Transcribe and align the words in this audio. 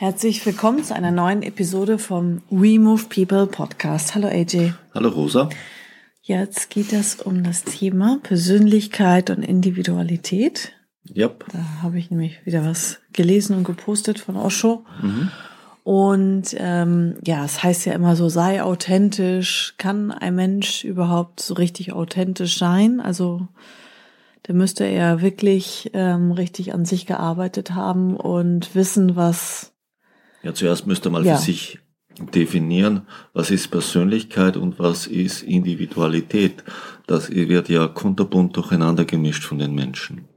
Herzlich 0.00 0.46
willkommen 0.46 0.84
zu 0.84 0.94
einer 0.94 1.10
neuen 1.10 1.42
Episode 1.42 1.98
vom 1.98 2.42
We 2.50 2.78
Move 2.78 3.06
People 3.12 3.48
Podcast. 3.48 4.14
Hallo 4.14 4.28
AJ. 4.28 4.72
Hallo 4.94 5.08
Rosa. 5.08 5.48
Jetzt 6.22 6.70
geht 6.70 6.92
es 6.92 7.16
um 7.16 7.42
das 7.42 7.64
Thema 7.64 8.20
Persönlichkeit 8.22 9.28
und 9.28 9.42
Individualität. 9.42 10.72
Yep. 11.16 11.46
Da 11.52 11.82
habe 11.82 11.98
ich 11.98 12.12
nämlich 12.12 12.46
wieder 12.46 12.64
was 12.64 13.00
gelesen 13.12 13.56
und 13.56 13.64
gepostet 13.64 14.20
von 14.20 14.36
Osho. 14.36 14.84
Mhm. 15.02 15.32
Und 15.82 16.54
ähm, 16.56 17.16
ja, 17.26 17.44
es 17.44 17.64
heißt 17.64 17.84
ja 17.84 17.92
immer 17.92 18.14
so, 18.14 18.28
sei 18.28 18.62
authentisch. 18.62 19.74
Kann 19.78 20.12
ein 20.12 20.36
Mensch 20.36 20.84
überhaupt 20.84 21.40
so 21.40 21.54
richtig 21.54 21.92
authentisch 21.92 22.56
sein? 22.56 23.00
Also 23.00 23.48
der 24.46 24.54
müsste 24.54 24.84
er 24.84 25.22
wirklich 25.22 25.90
ähm, 25.92 26.30
richtig 26.30 26.72
an 26.72 26.84
sich 26.84 27.04
gearbeitet 27.04 27.74
haben 27.74 28.16
und 28.16 28.76
wissen, 28.76 29.16
was 29.16 29.72
ja, 30.42 30.54
zuerst 30.54 30.86
müsste 30.86 31.10
man 31.10 31.24
ja. 31.24 31.36
für 31.36 31.42
sich 31.42 31.78
definieren, 32.18 33.02
was 33.32 33.50
ist 33.50 33.68
Persönlichkeit 33.68 34.56
und 34.56 34.78
was 34.78 35.06
ist 35.06 35.42
Individualität. 35.42 36.64
Das 37.06 37.30
wird 37.30 37.68
ja 37.68 37.86
kunterbunt 37.86 38.56
durcheinander 38.56 39.04
gemischt 39.04 39.44
von 39.44 39.58
den 39.58 39.74
Menschen. 39.74 40.28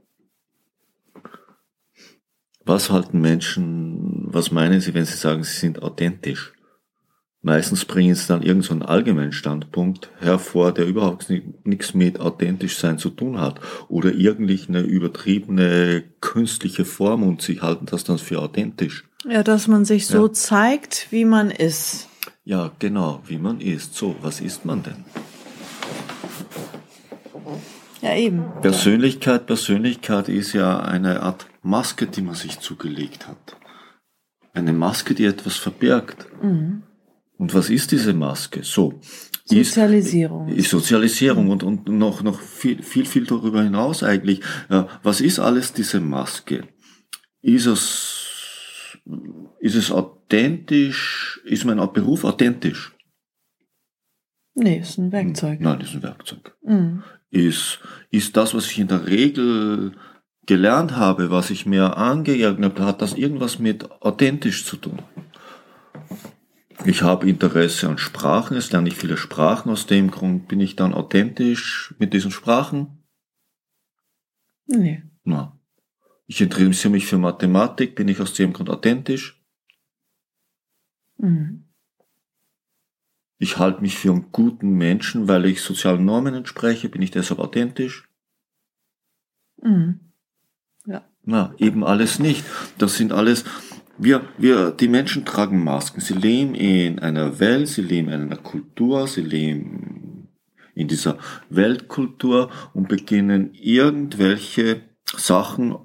Was 2.64 2.90
halten 2.90 3.20
Menschen, 3.20 4.32
was 4.32 4.52
meinen 4.52 4.80
sie, 4.80 4.94
wenn 4.94 5.04
sie 5.04 5.16
sagen, 5.16 5.42
sie 5.42 5.58
sind 5.58 5.82
authentisch? 5.82 6.52
Meistens 7.44 7.84
bringen 7.84 8.14
sie 8.14 8.28
dann 8.28 8.42
irgendeinen 8.42 8.82
so 8.82 8.86
allgemeinen 8.86 9.32
Standpunkt 9.32 10.10
hervor, 10.20 10.72
der 10.72 10.86
überhaupt 10.86 11.28
nichts 11.64 11.92
mit 11.92 12.20
authentisch 12.20 12.78
sein 12.78 12.98
zu 12.98 13.10
tun 13.10 13.40
hat. 13.40 13.58
Oder 13.88 14.14
irgendwie 14.14 14.60
eine 14.68 14.82
übertriebene 14.82 16.04
künstliche 16.20 16.84
Form 16.84 17.24
und 17.24 17.42
sie 17.42 17.60
halten 17.60 17.86
das 17.86 18.04
dann 18.04 18.18
für 18.18 18.40
authentisch. 18.40 19.08
Ja, 19.28 19.42
dass 19.42 19.68
man 19.68 19.84
sich 19.84 20.06
so 20.06 20.26
ja. 20.26 20.32
zeigt, 20.32 21.08
wie 21.10 21.24
man 21.24 21.50
ist. 21.50 22.08
Ja, 22.44 22.72
genau, 22.78 23.22
wie 23.26 23.38
man 23.38 23.60
ist. 23.60 23.94
So, 23.94 24.16
was 24.20 24.40
ist 24.40 24.64
man 24.64 24.82
denn? 24.82 25.04
Ja, 28.00 28.16
eben. 28.16 28.44
Persönlichkeit, 28.60 29.46
Persönlichkeit 29.46 30.28
ist 30.28 30.52
ja 30.54 30.80
eine 30.80 31.22
Art 31.22 31.46
Maske, 31.62 32.08
die 32.08 32.22
man 32.22 32.34
sich 32.34 32.58
zugelegt 32.58 33.28
hat. 33.28 33.56
Eine 34.52 34.72
Maske, 34.72 35.14
die 35.14 35.24
etwas 35.24 35.56
verbirgt. 35.56 36.26
Mhm. 36.42 36.82
Und 37.38 37.54
was 37.54 37.70
ist 37.70 37.92
diese 37.92 38.12
Maske? 38.12 38.64
So. 38.64 39.00
Sozialisierung. 39.44 40.48
Ist, 40.48 40.58
ist 40.58 40.70
Sozialisierung 40.70 41.50
und, 41.50 41.62
und 41.62 41.88
noch, 41.88 42.22
noch 42.22 42.40
viel, 42.40 42.82
viel, 42.82 43.06
viel 43.06 43.24
darüber 43.24 43.62
hinaus 43.62 44.02
eigentlich. 44.02 44.40
Was 45.02 45.20
ist 45.20 45.38
alles 45.38 45.72
diese 45.72 46.00
Maske? 46.00 46.68
Ist 47.40 47.66
es, 47.66 48.21
ist 49.60 49.74
es 49.74 49.90
authentisch? 49.90 51.40
Ist 51.44 51.64
mein 51.64 51.78
Beruf 51.92 52.24
authentisch? 52.24 52.94
Nee, 54.54 54.78
ist 54.78 54.98
ein 54.98 55.12
Werkzeug. 55.12 55.60
Nein, 55.60 55.80
ist 55.80 55.94
ein 55.94 56.02
Werkzeug. 56.02 56.56
Mhm. 56.62 57.02
Ist, 57.30 57.80
ist 58.10 58.36
das, 58.36 58.54
was 58.54 58.66
ich 58.66 58.78
in 58.78 58.88
der 58.88 59.06
Regel 59.06 59.92
gelernt 60.46 60.96
habe, 60.96 61.30
was 61.30 61.50
ich 61.50 61.66
mir 61.66 61.96
angeeignet 61.96 62.74
habe, 62.74 62.86
hat 62.86 63.00
das 63.00 63.14
irgendwas 63.14 63.58
mit 63.58 63.90
authentisch 64.02 64.66
zu 64.66 64.76
tun? 64.76 64.98
Ich 66.84 67.02
habe 67.02 67.28
Interesse 67.28 67.88
an 67.88 67.98
Sprachen, 67.98 68.56
es 68.56 68.72
lerne 68.72 68.88
ich 68.88 68.96
viele 68.96 69.16
Sprachen, 69.16 69.70
aus 69.70 69.86
dem 69.86 70.10
Grund 70.10 70.48
bin 70.48 70.60
ich 70.60 70.74
dann 70.74 70.94
authentisch 70.94 71.94
mit 71.98 72.12
diesen 72.12 72.32
Sprachen? 72.32 73.04
Nee. 74.66 75.02
Na. 75.24 75.58
Ich 76.26 76.40
interessiere 76.40 76.92
mich 76.92 77.06
für 77.06 77.18
Mathematik, 77.18 77.94
bin 77.94 78.08
ich 78.08 78.20
aus 78.20 78.34
dem 78.34 78.52
Grund 78.52 78.70
authentisch? 78.70 79.42
Mhm. 81.18 81.64
Ich 83.38 83.58
halte 83.58 83.80
mich 83.80 83.98
für 83.98 84.12
einen 84.12 84.30
guten 84.30 84.70
Menschen, 84.74 85.26
weil 85.26 85.46
ich 85.46 85.62
sozialen 85.62 86.04
Normen 86.04 86.34
entspreche, 86.34 86.88
bin 86.88 87.02
ich 87.02 87.10
deshalb 87.10 87.40
authentisch? 87.40 88.08
Mhm. 89.60 90.00
Ja. 90.86 91.04
Na, 91.24 91.54
eben 91.58 91.84
alles 91.84 92.18
nicht. 92.18 92.44
Das 92.78 92.96
sind 92.96 93.12
alles, 93.12 93.44
wir, 93.98 94.28
wir, 94.38 94.70
die 94.70 94.88
Menschen 94.88 95.24
tragen 95.24 95.62
Masken. 95.62 96.00
Sie 96.00 96.14
leben 96.14 96.54
in 96.54 96.98
einer 96.98 97.40
Welt, 97.40 97.68
sie 97.68 97.82
leben 97.82 98.08
in 98.08 98.22
einer 98.22 98.36
Kultur, 98.36 99.08
sie 99.08 99.22
leben 99.22 100.28
in 100.74 100.88
dieser 100.88 101.18
Weltkultur 101.50 102.50
und 102.74 102.88
beginnen 102.88 103.54
irgendwelche 103.54 104.82
Sachen 105.04 105.76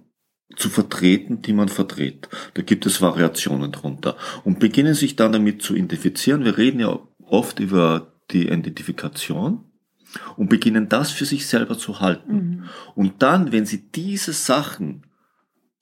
zu 0.58 0.70
vertreten, 0.70 1.42
die 1.42 1.54
man 1.54 1.70
vertritt. 1.70 2.28
Da 2.56 2.64
gibt 2.64 2.86
es 2.86 3.02
Variationen 3.02 3.72
drunter 3.72 4.18
und 4.44 4.60
beginnen 4.60 4.96
sich 4.96 5.16
dann 5.16 5.32
damit 5.32 5.62
zu 5.62 5.76
identifizieren. 5.76 6.44
Wir 6.44 6.58
reden 6.58 6.80
ja 6.80 7.00
oft 7.24 7.60
über 7.60 8.14
die 8.32 8.48
Identifikation 8.48 9.64
und 10.36 10.50
beginnen 10.50 10.90
das 10.90 11.12
für 11.12 11.26
sich 11.26 11.48
selber 11.48 11.78
zu 11.78 12.00
halten. 12.00 12.34
Mhm. 12.34 12.64
Und 12.96 13.22
dann, 13.22 13.52
wenn 13.52 13.66
sie 13.66 13.92
diese 13.92 14.34
Sachen 14.34 15.04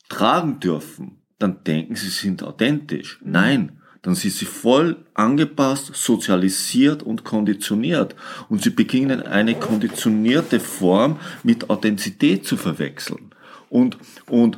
tragen 0.09 0.59
dürfen, 0.59 1.22
dann 1.40 1.64
denken 1.64 1.96
sie 1.96 2.09
sind 2.09 2.44
authentisch. 2.44 3.19
Mhm. 3.22 3.31
Nein, 3.31 3.81
dann 4.02 4.14
sind 4.14 4.34
sie 4.34 4.46
voll 4.46 5.06
angepasst, 5.14 5.96
sozialisiert 5.96 7.02
und 7.02 7.24
konditioniert. 7.24 8.16
Und 8.50 8.62
sie 8.62 8.69
beginnen 8.69 9.24
eine 9.24 9.56
konditionierte 9.56 10.59
Form 10.59 11.19
mit 11.44 11.69
Authentizität 11.69 12.46
zu 12.46 12.58
verwechseln. 12.58 13.31
Und, 13.75 13.97
und 14.30 14.58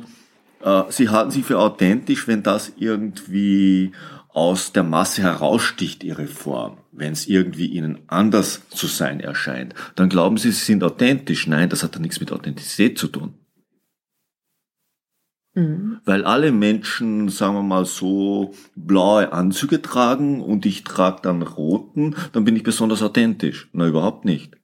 äh, 0.62 0.84
sie 0.90 1.08
halten 1.08 1.32
sich 1.32 1.44
für 1.44 1.58
authentisch, 1.58 2.28
wenn 2.28 2.44
das 2.44 2.72
irgendwie 2.76 3.90
aus 4.28 4.70
der 4.70 4.84
Masse 4.84 5.22
heraussticht, 5.22 6.04
ihre 6.04 6.28
Form. 6.28 6.78
Wenn 6.92 7.14
es 7.14 7.26
irgendwie 7.26 7.66
ihnen 7.66 7.98
anders 8.06 8.68
zu 8.68 8.86
sein 8.86 9.18
erscheint, 9.18 9.74
dann 9.96 10.08
glauben 10.08 10.36
sie, 10.36 10.52
sie 10.52 10.64
sind 10.66 10.84
authentisch. 10.84 11.48
Nein, 11.48 11.68
das 11.68 11.82
hat 11.82 11.96
ja 11.96 12.00
nichts 12.00 12.20
mit 12.20 12.30
Authentizität 12.30 12.96
zu 12.96 13.08
tun. 13.08 13.34
Mhm. 15.56 15.98
Weil 16.04 16.24
alle 16.24 16.52
Menschen, 16.52 17.28
sagen 17.28 17.54
wir 17.54 17.64
mal 17.64 17.86
so, 17.86 18.54
blaue 18.76 19.32
Anzüge 19.32 19.82
tragen 19.82 20.40
und 20.40 20.64
ich 20.64 20.84
trage 20.84 21.22
dann 21.22 21.42
roten, 21.42 22.14
dann 22.30 22.44
bin 22.44 22.54
ich 22.54 22.62
besonders 22.62 23.02
authentisch. 23.02 23.68
Na, 23.72 23.88
überhaupt 23.88 24.24
nicht. 24.24 24.56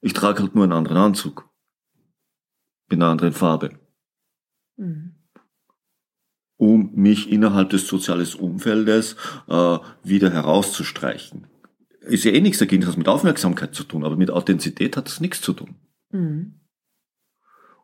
Ich 0.00 0.12
trage 0.12 0.44
halt 0.44 0.54
nur 0.54 0.62
einen 0.62 0.74
anderen 0.74 0.98
Anzug. 0.98 1.47
In 2.90 3.02
einer 3.02 3.10
anderen 3.10 3.32
Farbe. 3.32 3.78
Mhm. 4.76 5.14
Um 6.56 6.92
mich 6.94 7.30
innerhalb 7.30 7.70
des 7.70 7.86
sozialen 7.86 8.26
Umfeldes 8.34 9.16
äh, 9.46 9.78
wieder 10.02 10.30
herauszustreichen. 10.30 11.46
Ist 12.00 12.24
ja 12.24 12.32
eh 12.32 12.40
nichts 12.40 12.58
dagegen, 12.58 12.82
das 12.82 12.92
hat 12.92 12.98
mit 12.98 13.08
Aufmerksamkeit 13.08 13.74
zu 13.74 13.84
tun, 13.84 14.04
aber 14.04 14.16
mit 14.16 14.30
Authentizität 14.30 14.96
hat 14.96 15.06
das 15.06 15.20
nichts 15.20 15.40
zu 15.40 15.52
tun. 15.52 15.76
Mhm 16.10 16.58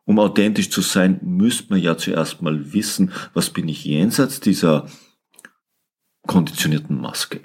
um 0.05 0.19
authentisch 0.19 0.69
zu 0.69 0.81
sein, 0.81 1.19
müsste 1.23 1.71
man 1.71 1.81
ja 1.81 1.97
zuerst 1.97 2.41
mal 2.41 2.73
wissen, 2.73 3.11
was 3.33 3.49
bin 3.49 3.67
ich 3.67 3.83
jenseits 3.83 4.39
dieser 4.39 4.87
konditionierten 6.27 7.01
Maske? 7.01 7.41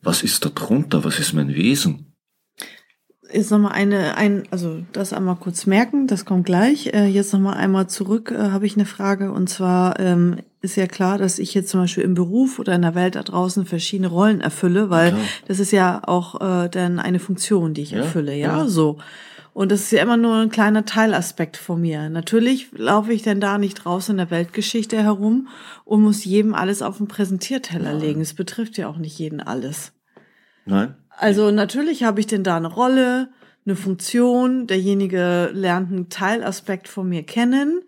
Was 0.00 0.22
ist 0.22 0.44
da 0.44 0.48
drunter? 0.48 1.04
Was 1.04 1.18
ist 1.18 1.34
mein 1.34 1.54
Wesen? 1.54 2.09
Jetzt 3.32 3.50
nochmal 3.50 3.72
eine, 3.72 4.16
ein, 4.16 4.44
also 4.50 4.82
das 4.92 5.12
einmal 5.12 5.36
kurz 5.36 5.66
merken, 5.66 6.06
das 6.06 6.24
kommt 6.24 6.46
gleich. 6.46 6.88
Äh, 6.92 7.06
jetzt 7.06 7.32
nochmal 7.32 7.54
einmal 7.54 7.88
zurück, 7.88 8.30
äh, 8.30 8.50
habe 8.50 8.66
ich 8.66 8.76
eine 8.76 8.86
Frage. 8.86 9.32
Und 9.32 9.48
zwar 9.48 10.00
ähm, 10.00 10.38
ist 10.62 10.76
ja 10.76 10.86
klar, 10.86 11.18
dass 11.18 11.38
ich 11.38 11.54
jetzt 11.54 11.70
zum 11.70 11.80
Beispiel 11.80 12.04
im 12.04 12.14
Beruf 12.14 12.58
oder 12.58 12.74
in 12.74 12.82
der 12.82 12.94
Welt 12.94 13.14
da 13.14 13.22
draußen 13.22 13.66
verschiedene 13.66 14.08
Rollen 14.08 14.40
erfülle, 14.40 14.90
weil 14.90 15.10
klar. 15.10 15.22
das 15.48 15.60
ist 15.60 15.70
ja 15.70 16.02
auch 16.04 16.40
äh, 16.40 16.68
dann 16.68 16.98
eine 16.98 17.18
Funktion, 17.18 17.74
die 17.74 17.82
ich 17.82 17.92
ja, 17.92 17.98
erfülle, 17.98 18.34
ja, 18.34 18.58
ja. 18.58 18.66
so. 18.66 18.98
Und 19.52 19.72
das 19.72 19.82
ist 19.82 19.92
ja 19.92 20.02
immer 20.02 20.16
nur 20.16 20.36
ein 20.36 20.50
kleiner 20.50 20.84
Teilaspekt 20.84 21.56
von 21.56 21.80
mir. 21.80 22.08
Natürlich 22.08 22.68
laufe 22.72 23.12
ich 23.12 23.22
denn 23.22 23.40
da 23.40 23.58
nicht 23.58 23.84
draußen 23.84 24.12
in 24.12 24.18
der 24.18 24.30
Weltgeschichte 24.30 25.02
herum 25.02 25.48
und 25.84 26.02
muss 26.02 26.24
jedem 26.24 26.54
alles 26.54 26.82
auf 26.82 26.98
den 26.98 27.08
Präsentierteller 27.08 27.92
Nein. 27.92 28.00
legen. 28.00 28.20
Es 28.20 28.34
betrifft 28.34 28.78
ja 28.78 28.88
auch 28.88 28.96
nicht 28.96 29.18
jeden 29.18 29.40
alles. 29.40 29.92
Nein. 30.66 30.94
Also 31.20 31.50
natürlich 31.50 32.02
habe 32.02 32.18
ich 32.20 32.26
denn 32.26 32.42
da 32.44 32.56
eine 32.56 32.72
Rolle, 32.72 33.28
eine 33.66 33.76
Funktion. 33.76 34.66
Derjenige 34.66 35.50
lernt 35.52 35.92
einen 35.92 36.08
Teilaspekt 36.08 36.88
von 36.88 37.10
mir 37.10 37.24
kennen. 37.24 37.82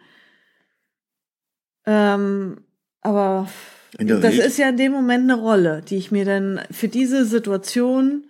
Ähm, 1.87 2.59
aber 3.01 3.49
das 3.97 4.35
Regel. 4.35 4.45
ist 4.45 4.59
ja 4.59 4.69
in 4.69 4.77
dem 4.77 4.93
Moment 4.93 5.31
eine 5.31 5.41
Rolle, 5.41 5.81
die 5.81 5.97
ich 5.97 6.13
mir 6.13 6.27
dann 6.27 6.61
für 6.71 6.89
diese 6.89 7.25
Situation 7.25 8.25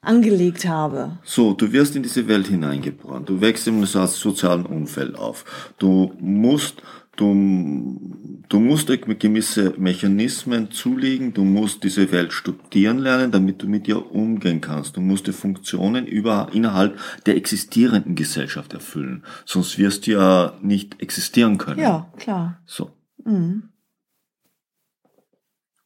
angelegt 0.00 0.64
habe. 0.66 1.18
So, 1.24 1.52
du 1.52 1.70
wirst 1.70 1.94
in 1.94 2.02
diese 2.02 2.26
Welt 2.26 2.46
hineingeboren. 2.46 3.26
Du 3.26 3.42
wächst 3.42 3.68
im 3.68 3.84
sozialen 3.84 4.64
Umfeld 4.64 5.14
auf. 5.14 5.74
Du 5.78 6.14
musst 6.18 6.82
Du, 7.22 8.40
du 8.48 8.58
musst 8.58 8.88
gewisse 8.88 9.74
Mechanismen 9.78 10.72
zulegen, 10.72 11.32
du 11.32 11.44
musst 11.44 11.84
diese 11.84 12.10
Welt 12.10 12.32
studieren 12.32 12.98
lernen, 12.98 13.30
damit 13.30 13.62
du 13.62 13.68
mit 13.68 13.86
ihr 13.86 14.10
umgehen 14.10 14.60
kannst. 14.60 14.96
Du 14.96 15.00
musst 15.00 15.28
die 15.28 15.32
Funktionen 15.32 16.08
über, 16.08 16.48
innerhalb 16.52 16.98
der 17.26 17.36
existierenden 17.36 18.16
Gesellschaft 18.16 18.72
erfüllen. 18.72 19.22
Sonst 19.44 19.78
wirst 19.78 20.08
du 20.08 20.12
ja 20.12 20.54
nicht 20.62 21.00
existieren 21.00 21.58
können. 21.58 21.78
Ja, 21.78 22.12
klar. 22.16 22.60
So. 22.66 22.90
Mhm. 23.24 23.68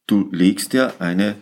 Du 0.07 0.27
legst 0.31 0.73
dir 0.73 0.99
eine 0.99 1.35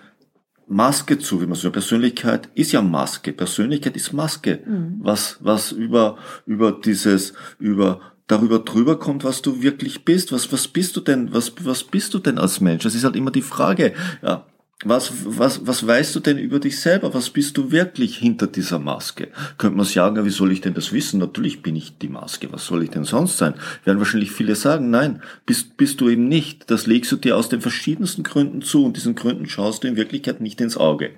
Maske 0.67 1.19
zu, 1.19 1.41
wie 1.41 1.45
man 1.45 1.55
so 1.55 1.71
Persönlichkeit 1.71 2.49
ist 2.53 2.73
ja 2.73 2.81
Maske. 2.81 3.31
Persönlichkeit 3.31 3.95
ist 3.95 4.11
Maske. 4.11 4.59
Mhm. 4.65 4.97
Was, 4.99 5.37
was 5.39 5.71
über, 5.71 6.17
über 6.45 6.73
dieses, 6.73 7.33
über 7.59 8.01
darüber 8.27 8.59
drüber 8.59 8.99
kommt, 8.99 9.23
was 9.23 9.41
du 9.41 9.61
wirklich 9.61 10.05
bist. 10.05 10.31
Was, 10.31 10.51
was 10.51 10.67
bist 10.67 10.95
du 10.95 11.01
denn, 11.01 11.33
was, 11.33 11.53
was 11.61 11.83
bist 11.83 12.13
du 12.13 12.19
denn 12.19 12.37
als 12.37 12.61
Mensch? 12.61 12.83
Das 12.83 12.95
ist 12.95 13.03
halt 13.03 13.15
immer 13.15 13.31
die 13.31 13.41
Frage. 13.41 13.93
Ja, 14.23 14.45
was, 14.83 15.13
was, 15.25 15.65
was 15.65 15.87
weißt 15.87 16.15
du 16.15 16.19
denn 16.19 16.37
über 16.37 16.59
dich 16.59 16.79
selber? 16.79 17.13
Was 17.13 17.29
bist 17.29 17.57
du 17.57 17.71
wirklich 17.71 18.17
hinter 18.17 18.45
dieser 18.47 18.77
Maske? 18.77 19.29
Könnte 19.57 19.77
man 19.77 19.85
sagen, 19.85 20.25
wie 20.25 20.29
soll 20.29 20.51
ich 20.51 20.59
denn 20.59 20.73
das 20.73 20.91
wissen? 20.91 21.19
Natürlich 21.19 21.61
bin 21.61 21.77
ich 21.77 21.97
die 21.97 22.09
Maske. 22.09 22.51
Was 22.51 22.65
soll 22.65 22.83
ich 22.83 22.89
denn 22.89 23.05
sonst 23.05 23.37
sein? 23.37 23.53
Werden 23.85 23.99
wahrscheinlich 23.99 24.31
viele 24.31 24.55
sagen, 24.55 24.89
nein, 24.89 25.21
bist, 25.45 25.77
bist 25.77 26.01
du 26.01 26.09
eben 26.09 26.27
nicht. 26.27 26.69
Das 26.69 26.87
legst 26.87 27.11
du 27.11 27.15
dir 27.15 27.37
aus 27.37 27.47
den 27.47 27.61
verschiedensten 27.61 28.23
Gründen 28.23 28.61
zu 28.61 28.83
und 28.83 28.97
diesen 28.97 29.15
Gründen 29.15 29.47
schaust 29.47 29.83
du 29.83 29.87
in 29.87 29.95
Wirklichkeit 29.95 30.41
nicht 30.41 30.59
ins 30.59 30.77
Auge 30.77 31.11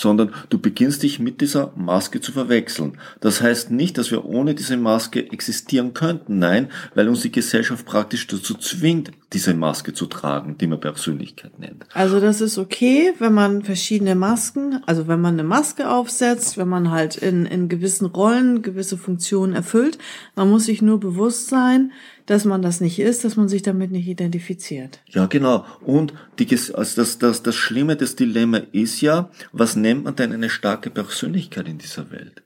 sondern 0.00 0.32
du 0.48 0.58
beginnst 0.58 1.02
dich 1.02 1.18
mit 1.18 1.42
dieser 1.42 1.72
Maske 1.76 2.22
zu 2.22 2.32
verwechseln. 2.32 2.94
Das 3.20 3.42
heißt 3.42 3.70
nicht, 3.70 3.98
dass 3.98 4.10
wir 4.10 4.24
ohne 4.24 4.54
diese 4.54 4.78
Maske 4.78 5.30
existieren 5.30 5.92
könnten. 5.92 6.38
Nein, 6.38 6.68
weil 6.94 7.06
uns 7.06 7.20
die 7.20 7.30
Gesellschaft 7.30 7.84
praktisch 7.84 8.26
dazu 8.26 8.54
zwingt, 8.54 9.10
diese 9.34 9.52
Maske 9.52 9.92
zu 9.92 10.06
tragen, 10.06 10.56
die 10.56 10.66
man 10.66 10.80
Persönlichkeit 10.80 11.58
nennt. 11.58 11.84
Also 11.92 12.18
das 12.18 12.40
ist 12.40 12.56
okay, 12.56 13.12
wenn 13.18 13.34
man 13.34 13.62
verschiedene 13.62 14.14
Masken, 14.14 14.80
also 14.86 15.06
wenn 15.06 15.20
man 15.20 15.34
eine 15.34 15.44
Maske 15.44 15.90
aufsetzt, 15.90 16.56
wenn 16.56 16.68
man 16.68 16.90
halt 16.90 17.16
in, 17.16 17.44
in 17.44 17.68
gewissen 17.68 18.06
Rollen 18.06 18.62
gewisse 18.62 18.96
Funktionen 18.96 19.52
erfüllt. 19.52 19.98
Man 20.34 20.48
muss 20.48 20.64
sich 20.64 20.80
nur 20.80 20.98
bewusst 20.98 21.48
sein, 21.48 21.92
dass 22.30 22.44
man 22.44 22.62
das 22.62 22.80
nicht 22.80 23.00
ist, 23.00 23.24
dass 23.24 23.34
man 23.34 23.48
sich 23.48 23.62
damit 23.62 23.90
nicht 23.90 24.06
identifiziert. 24.06 25.00
Ja, 25.08 25.26
genau. 25.26 25.66
Und 25.80 26.14
die, 26.38 26.46
also 26.48 27.00
das, 27.00 27.18
das, 27.18 27.42
das 27.42 27.56
Schlimme, 27.56 27.96
das 27.96 28.14
Dilemma 28.14 28.58
ist 28.70 29.00
ja, 29.00 29.30
was 29.50 29.74
nennt 29.74 30.04
man 30.04 30.14
denn 30.14 30.32
eine 30.32 30.48
starke 30.48 30.90
Persönlichkeit 30.90 31.66
in 31.66 31.78
dieser 31.78 32.12
Welt? 32.12 32.44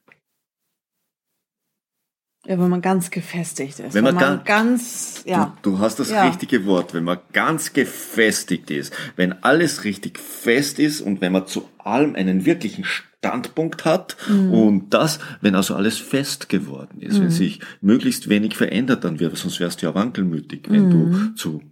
Ja, 2.47 2.59
wenn 2.59 2.69
man 2.69 2.83
ganz 2.83 3.11
gefestigt 3.11 3.81
ist. 3.81 3.95
Wenn 3.95 4.05
man, 4.05 4.17
wenn 4.17 4.23
man 4.23 4.45
ganz, 4.45 5.23
ja. 5.25 5.57
Du, 5.63 5.73
du 5.73 5.79
hast 5.79 5.99
das 5.99 6.11
ja. 6.11 6.27
richtige 6.27 6.67
Wort, 6.67 6.93
wenn 6.93 7.05
man 7.05 7.19
ganz 7.33 7.73
gefestigt 7.73 8.71
ist, 8.71 8.93
wenn 9.17 9.43
alles 9.43 9.85
richtig 9.85 10.19
fest 10.19 10.79
ist 10.79 11.01
und 11.01 11.21
wenn 11.23 11.33
man 11.33 11.47
zu 11.47 11.69
allem 11.79 12.15
einen 12.17 12.45
wirklichen 12.45 12.85
Standpunkt 12.85 13.87
hat 13.87 14.17
mhm. 14.29 14.53
und 14.53 14.91
das, 14.91 15.21
wenn 15.41 15.55
also 15.55 15.75
alles 15.75 15.97
fest 15.97 16.51
geworden 16.51 17.01
ist, 17.01 17.19
mhm. 17.19 17.23
wenn 17.23 17.31
sich 17.31 17.61
möglichst 17.81 18.29
wenig 18.29 18.57
verändert, 18.57 19.05
dann 19.05 19.21
wird, 19.21 19.37
sonst 19.39 19.61
wärst 19.61 19.81
du 19.81 19.87
ja 19.87 19.95
wankelmütig, 19.95 20.67
wenn 20.69 20.89
mhm. 20.89 20.91
du 20.91 21.35
zu 21.35 21.63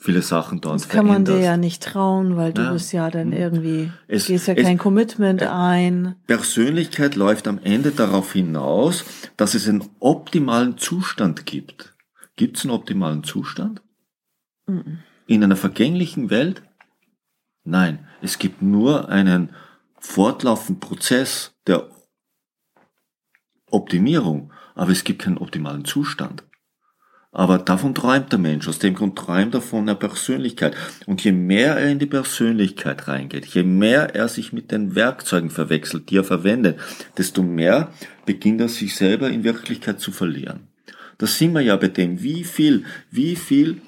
viele 0.00 0.22
Sachen 0.22 0.60
dort 0.60 0.76
Das 0.76 0.88
kann 0.88 1.06
man 1.06 1.24
dir 1.24 1.38
ja 1.38 1.56
nicht 1.56 1.82
trauen, 1.82 2.36
weil 2.36 2.52
du 2.52 2.62
ja. 2.62 2.72
bist 2.72 2.92
ja 2.92 3.10
dann 3.10 3.28
mhm. 3.28 3.34
irgendwie, 3.34 3.92
es, 4.08 4.26
gehst 4.26 4.48
ja 4.48 4.54
kein 4.54 4.76
es, 4.76 4.82
Commitment 4.82 5.42
ein. 5.42 6.16
Persönlichkeit 6.26 7.14
läuft 7.14 7.46
am 7.46 7.60
Ende 7.62 7.92
darauf 7.92 8.32
hinaus, 8.32 9.04
dass 9.36 9.54
es 9.54 9.68
einen 9.68 9.84
optimalen 10.00 10.78
Zustand 10.78 11.46
gibt. 11.46 11.94
Gibt 12.36 12.56
es 12.56 12.64
einen 12.64 12.72
optimalen 12.72 13.22
Zustand? 13.22 13.82
Mhm. 14.66 15.00
In 15.26 15.44
einer 15.44 15.56
vergänglichen 15.56 16.30
Welt? 16.30 16.62
Nein, 17.62 18.08
es 18.22 18.38
gibt 18.38 18.62
nur 18.62 19.10
einen 19.10 19.50
fortlaufenden 19.98 20.80
Prozess 20.80 21.52
der 21.66 21.90
Optimierung, 23.70 24.50
aber 24.74 24.90
es 24.90 25.04
gibt 25.04 25.22
keinen 25.22 25.38
optimalen 25.38 25.84
Zustand. 25.84 26.42
Aber 27.32 27.58
davon 27.58 27.94
träumt 27.94 28.32
der 28.32 28.40
Mensch, 28.40 28.66
aus 28.66 28.80
dem 28.80 28.94
Grund 28.94 29.16
träumt 29.16 29.54
er 29.54 29.60
von 29.60 29.86
der 29.86 29.94
Persönlichkeit. 29.94 30.76
Und 31.06 31.22
je 31.22 31.30
mehr 31.30 31.76
er 31.76 31.88
in 31.90 32.00
die 32.00 32.06
Persönlichkeit 32.06 33.06
reingeht, 33.06 33.46
je 33.46 33.62
mehr 33.62 34.16
er 34.16 34.28
sich 34.28 34.52
mit 34.52 34.72
den 34.72 34.96
Werkzeugen 34.96 35.50
verwechselt, 35.50 36.10
die 36.10 36.16
er 36.16 36.24
verwendet, 36.24 36.80
desto 37.16 37.42
mehr 37.42 37.92
beginnt 38.26 38.60
er 38.60 38.68
sich 38.68 38.96
selber 38.96 39.30
in 39.30 39.44
Wirklichkeit 39.44 40.00
zu 40.00 40.10
verlieren. 40.10 40.68
Da 41.18 41.26
sind 41.26 41.52
wir 41.52 41.60
ja 41.60 41.76
bei 41.76 41.88
dem, 41.88 42.22
wie 42.22 42.42
viel, 42.44 42.84
wie 43.10 43.36
viel 43.36 43.80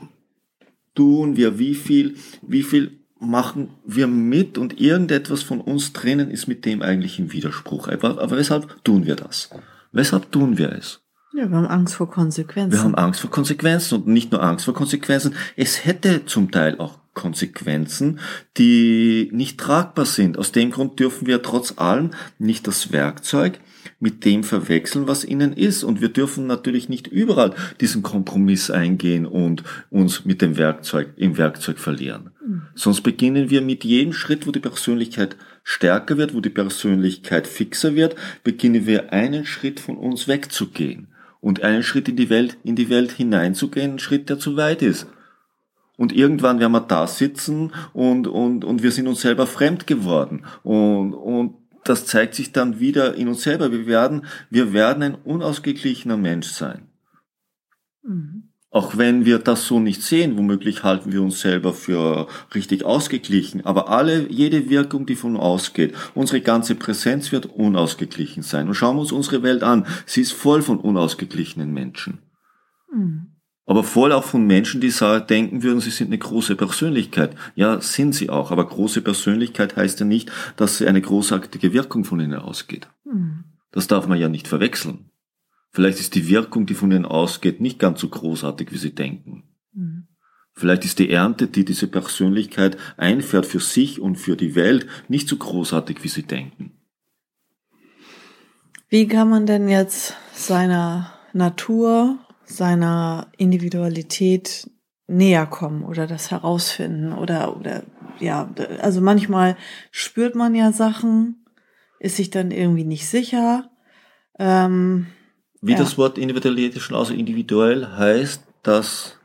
tun 0.95 1.37
wir, 1.37 1.59
wie 1.59 1.75
viel, 1.75 2.17
wie 2.43 2.63
viel 2.63 2.99
machen 3.19 3.71
wir 3.85 4.07
mit 4.07 4.59
und 4.59 4.81
irgendetwas 4.81 5.43
von 5.43 5.61
uns 5.61 5.93
drinnen 5.93 6.31
ist 6.31 6.47
mit 6.47 6.65
dem 6.65 6.83
eigentlich 6.83 7.19
im 7.19 7.33
Widerspruch. 7.33 7.89
Aber, 7.89 8.21
aber 8.21 8.37
weshalb 8.37 8.85
tun 8.85 9.07
wir 9.07 9.17
das? 9.17 9.51
Weshalb 9.93 10.31
tun 10.31 10.59
wir 10.59 10.73
es? 10.73 11.01
Ja, 11.35 11.49
wir 11.49 11.57
haben 11.57 11.67
Angst 11.67 11.95
vor 11.95 12.11
Konsequenzen. 12.11 12.73
Wir 12.73 12.85
haben 12.85 12.95
Angst 12.95 13.21
vor 13.21 13.31
Konsequenzen 13.31 13.95
und 13.95 14.07
nicht 14.07 14.33
nur 14.33 14.43
Angst 14.43 14.67
vor 14.67 14.75
Konsequenzen. 14.75 15.35
Es 15.57 15.87
hätte 15.87 16.27
zum 16.27 16.51
Teil 16.51 16.79
auch 16.79 16.99
Konsequenzen, 17.15 18.21
die 18.59 19.31
nicht 19.33 19.59
tragbar 19.59 20.05
sind. 20.05 20.39
Aus 20.39 20.53
dem 20.53 20.71
Grund 20.71 20.99
dürfen 21.01 21.27
wir 21.27 21.43
trotz 21.43 21.79
allem 21.79 22.11
nicht 22.39 22.67
das 22.67 22.93
Werkzeug 22.93 23.61
mit 23.99 24.25
dem 24.25 24.45
verwechseln, 24.45 25.09
was 25.09 25.25
innen 25.25 25.55
ist. 25.55 25.85
Und 25.85 26.03
wir 26.03 26.11
dürfen 26.11 26.47
natürlich 26.47 26.91
nicht 26.91 27.07
überall 27.07 27.55
diesen 27.81 28.03
Kompromiss 28.03 28.71
eingehen 28.71 29.25
und 29.25 29.63
uns 29.89 30.27
mit 30.27 30.43
dem 30.43 30.59
Werkzeug, 30.59 31.15
im 31.17 31.39
Werkzeug 31.39 31.79
verlieren. 31.79 32.31
Mhm. 32.47 32.63
Sonst 32.75 33.01
beginnen 33.01 33.49
wir 33.49 33.63
mit 33.63 33.85
jedem 33.85 34.13
Schritt, 34.13 34.47
wo 34.47 34.51
die 34.51 34.61
Persönlichkeit 34.61 35.37
stärker 35.65 36.19
wird, 36.19 36.35
wo 36.35 36.41
die 36.41 36.51
Persönlichkeit 36.51 37.47
fixer 37.47 37.95
wird, 37.95 38.17
beginnen 38.45 38.87
wir 38.87 39.13
einen 39.13 39.47
Schritt 39.47 39.81
von 39.81 39.97
uns 39.97 40.29
wegzugehen 40.29 41.09
und 41.43 41.63
einen 41.63 41.83
Schritt 41.83 42.09
in 42.09 42.17
die 42.17 42.31
Welt, 42.31 42.57
in 42.63 42.77
die 42.77 42.89
Welt 42.89 43.13
hineinzugehen, 43.13 43.95
ein 43.95 43.99
Schritt, 43.99 44.31
der 44.31 44.39
zu 44.39 44.57
weit 44.57 44.81
ist. 44.81 45.07
Und 45.99 46.13
irgendwann 46.13 46.61
werden 46.61 46.73
wir 46.73 46.81
da 46.81 47.07
sitzen 47.07 47.73
und, 47.93 48.27
und, 48.27 48.65
und 48.65 48.83
wir 48.83 48.93
sind 48.93 49.09
uns 49.09 49.21
selber 49.21 49.47
fremd 49.47 49.87
geworden. 49.87 50.47
Und, 50.63 51.13
und 51.13 51.57
das 51.85 52.07
zeigt 52.07 52.37
sich 52.37 52.53
dann 52.53 52.81
wieder 52.81 53.15
in 53.17 53.29
uns 53.29 53.43
selber. 53.43 53.73
Wir 53.73 53.87
werden, 53.87 54.25
wir 54.51 54.73
werden 54.73 55.03
ein 55.03 55.15
unausgeglichener 55.17 56.17
Mensch 56.17 56.49
sein. 56.49 56.89
Mhm. 58.03 58.52
Auch 58.73 58.97
wenn 58.97 59.27
wir 59.27 59.39
das 59.39 59.67
so 59.67 59.81
nicht 59.81 60.03
sehen, 60.03 60.39
womöglich 60.39 60.83
halten 60.83 61.13
wir 61.13 61.21
uns 61.21 61.41
selber 61.41 61.75
für 61.75 62.27
richtig 62.55 62.85
ausgeglichen. 62.85 63.67
Aber 63.67 63.91
alle, 63.91 64.31
jede 64.31 64.71
Wirkung, 64.71 65.05
die 65.05 65.15
von 65.15 65.37
ausgeht, 65.37 65.95
unsere 66.15 66.41
ganze 66.41 66.75
Präsenz 66.75 67.33
wird 67.33 67.45
unausgeglichen 67.45 68.43
sein. 68.43 68.69
Und 68.69 68.75
schauen 68.75 68.97
wir 68.97 69.03
uns 69.03 69.13
unsere 69.13 69.43
Welt 69.43 69.63
an. 69.63 69.87
Sie 70.07 70.23
ist 70.23 70.33
voll 70.33 70.63
von 70.63 70.79
unausgeglichenen 70.79 71.71
Menschen. 71.71 72.21
Mhm. 72.91 73.27
Aber 73.67 73.85
voll 73.85 74.11
auch 74.11 74.25
von 74.25 74.47
Menschen, 74.47 74.81
die 74.81 74.91
sagen, 74.91 75.27
denken 75.27 75.63
würden, 75.63 75.81
sie 75.81 75.91
sind 75.91 76.07
eine 76.07 76.19
große 76.19 76.57
Persönlichkeit. 76.57 77.37
Ja, 77.55 77.79
sind 77.83 78.15
sie 78.15 78.31
auch. 78.31 78.51
Aber 78.51 78.67
große 78.67 79.03
Persönlichkeit 79.03 79.77
heißt 79.77 80.01
ja 80.01 80.07
nicht, 80.07 80.33
dass 80.57 80.79
sie 80.79 80.87
eine 80.87 81.03
großartige 81.03 81.75
Wirkung 81.75 82.05
von 82.05 82.21
ihnen 82.21 82.37
ausgeht. 82.37 82.89
Mhm. 83.05 83.45
Das 83.71 83.87
darf 83.87 84.09
man 84.09 84.19
ja 84.19 84.31
nicht 84.31 84.49
verwechseln. 84.49 85.12
Vielleicht 85.73 86.01
ist 86.01 86.15
die 86.15 86.29
Wirkung, 86.29 86.67
die 86.67 86.75
von 86.75 86.93
ihnen 86.93 87.07
ausgeht, 87.07 87.61
nicht 87.61 87.79
ganz 87.79 88.01
so 88.01 88.09
großartig, 88.09 88.73
wie 88.73 88.79
sie 88.79 88.95
denken. 88.95 89.45
Mhm. 89.73 90.07
Vielleicht 90.55 90.85
ist 90.85 90.99
die 90.99 91.11
Ernte, 91.11 91.49
die 91.49 91.65
diese 91.65 91.87
Persönlichkeit 91.87 92.77
einfährt 92.99 93.47
für 93.47 93.61
sich 93.61 93.99
und 93.99 94.17
für 94.17 94.37
die 94.37 94.55
Welt, 94.55 94.87
nicht 95.09 95.29
so 95.29 95.37
großartig, 95.37 96.05
wie 96.05 96.09
sie 96.09 96.25
denken. 96.25 96.73
Wie 98.91 99.09
kann 99.09 99.31
man 99.31 99.47
denn 99.47 99.69
jetzt 99.69 100.15
seiner 100.35 101.15
Natur, 101.33 102.19
seiner 102.45 103.29
Individualität 103.39 104.71
näher 105.07 105.47
kommen 105.47 105.85
oder 105.85 106.07
das 106.07 106.31
herausfinden 106.31 107.15
oder, 107.15 107.57
oder, 107.57 107.85
ja, 108.21 108.53
also 108.83 109.01
manchmal 109.01 109.57
spürt 109.91 110.35
man 110.35 110.55
ja 110.55 110.73
Sachen, 110.73 111.47
ist 111.99 112.17
sich 112.17 112.29
dann 112.29 112.51
irgendwie 112.51 112.85
nicht 112.85 113.09
sicher, 113.09 113.71
ähm, 114.39 115.07
wie 115.63 115.73
ja. 115.73 115.79
das 115.79 115.97
Wort 115.97 116.19
Individualität 116.19 116.83
schon 116.83 116.97
also 116.97 117.15
individuell 117.15 117.87
heißt, 117.87 118.45
dass 118.63 119.17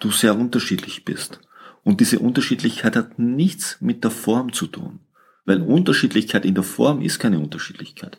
du 0.00 0.10
sehr 0.10 0.36
unterschiedlich 0.36 1.04
bist. 1.04 1.40
Und 1.84 2.00
diese 2.00 2.18
Unterschiedlichkeit 2.18 2.96
hat 2.96 3.18
nichts 3.18 3.80
mit 3.80 4.02
der 4.02 4.10
Form 4.10 4.52
zu 4.52 4.66
tun. 4.66 4.98
Weil 5.44 5.62
Unterschiedlichkeit 5.62 6.44
in 6.44 6.56
der 6.56 6.64
Form 6.64 7.00
ist 7.00 7.20
keine 7.20 7.38
Unterschiedlichkeit. 7.38 8.18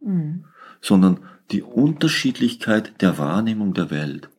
Mhm. 0.00 0.44
Sondern 0.80 1.18
die 1.50 1.62
Unterschiedlichkeit 1.62 3.02
der 3.02 3.18
Wahrnehmung 3.18 3.74
der 3.74 3.90
Welt. 3.90 4.30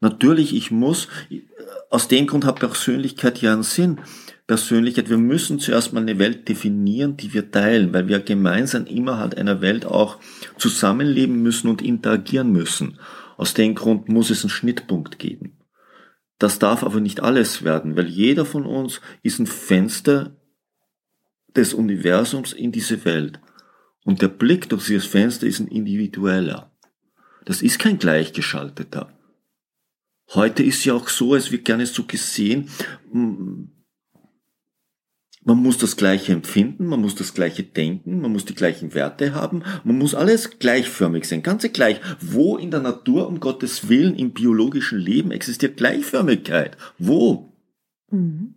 Natürlich, 0.00 0.54
ich 0.54 0.72
muss, 0.72 1.08
aus 1.90 2.08
dem 2.08 2.26
Grund 2.26 2.44
hat 2.44 2.60
Persönlichkeit 2.60 3.40
ja 3.40 3.52
einen 3.52 3.62
Sinn. 3.62 4.00
Persönlichkeit, 4.46 5.08
wir 5.08 5.16
müssen 5.16 5.58
zuerst 5.58 5.92
mal 5.92 6.00
eine 6.00 6.18
Welt 6.18 6.48
definieren, 6.48 7.16
die 7.16 7.32
wir 7.32 7.50
teilen, 7.50 7.94
weil 7.94 8.08
wir 8.08 8.20
gemeinsam 8.20 8.84
immer 8.86 9.18
halt 9.18 9.38
einer 9.38 9.60
Welt 9.62 9.86
auch 9.86 10.18
zusammenleben 10.58 11.42
müssen 11.42 11.68
und 11.68 11.80
interagieren 11.80 12.52
müssen. 12.52 12.98
Aus 13.36 13.54
dem 13.54 13.74
Grund 13.74 14.08
muss 14.08 14.30
es 14.30 14.42
einen 14.42 14.50
Schnittpunkt 14.50 15.18
geben. 15.18 15.58
Das 16.38 16.58
darf 16.58 16.82
aber 16.82 17.00
nicht 17.00 17.20
alles 17.20 17.64
werden, 17.64 17.96
weil 17.96 18.08
jeder 18.08 18.44
von 18.44 18.66
uns 18.66 19.00
ist 19.22 19.38
ein 19.38 19.46
Fenster 19.46 20.36
des 21.56 21.72
Universums 21.72 22.52
in 22.52 22.72
diese 22.72 23.04
Welt. 23.04 23.40
Und 24.04 24.20
der 24.20 24.28
Blick 24.28 24.68
durch 24.68 24.86
dieses 24.86 25.06
Fenster 25.06 25.46
ist 25.46 25.60
ein 25.60 25.68
individueller. 25.68 26.70
Das 27.44 27.62
ist 27.62 27.78
kein 27.78 27.98
gleichgeschalteter. 27.98 29.12
Heute 30.34 30.62
ist 30.62 30.84
ja 30.84 30.94
auch 30.94 31.08
so, 31.08 31.34
es 31.34 31.52
wird 31.52 31.64
gerne 31.64 31.86
so 31.86 32.04
gesehen, 32.04 32.68
man 35.44 35.58
muss 35.58 35.78
das 35.78 35.96
Gleiche 35.96 36.32
empfinden, 36.32 36.86
man 36.86 37.00
muss 37.00 37.14
das 37.14 37.34
Gleiche 37.34 37.62
denken, 37.62 38.20
man 38.20 38.32
muss 38.32 38.44
die 38.44 38.54
gleichen 38.54 38.94
Werte 38.94 39.34
haben, 39.34 39.62
man 39.84 39.98
muss 39.98 40.14
alles 40.14 40.58
gleichförmig 40.58 41.26
sein, 41.26 41.42
ganz 41.42 41.70
gleich. 41.72 42.00
Wo 42.20 42.56
in 42.56 42.70
der 42.70 42.80
Natur, 42.80 43.28
um 43.28 43.40
Gottes 43.40 43.88
Willen, 43.88 44.16
im 44.16 44.32
biologischen 44.32 44.98
Leben 44.98 45.30
existiert 45.30 45.76
Gleichförmigkeit? 45.76 46.76
Wo? 46.98 47.52
Mhm. 48.10 48.53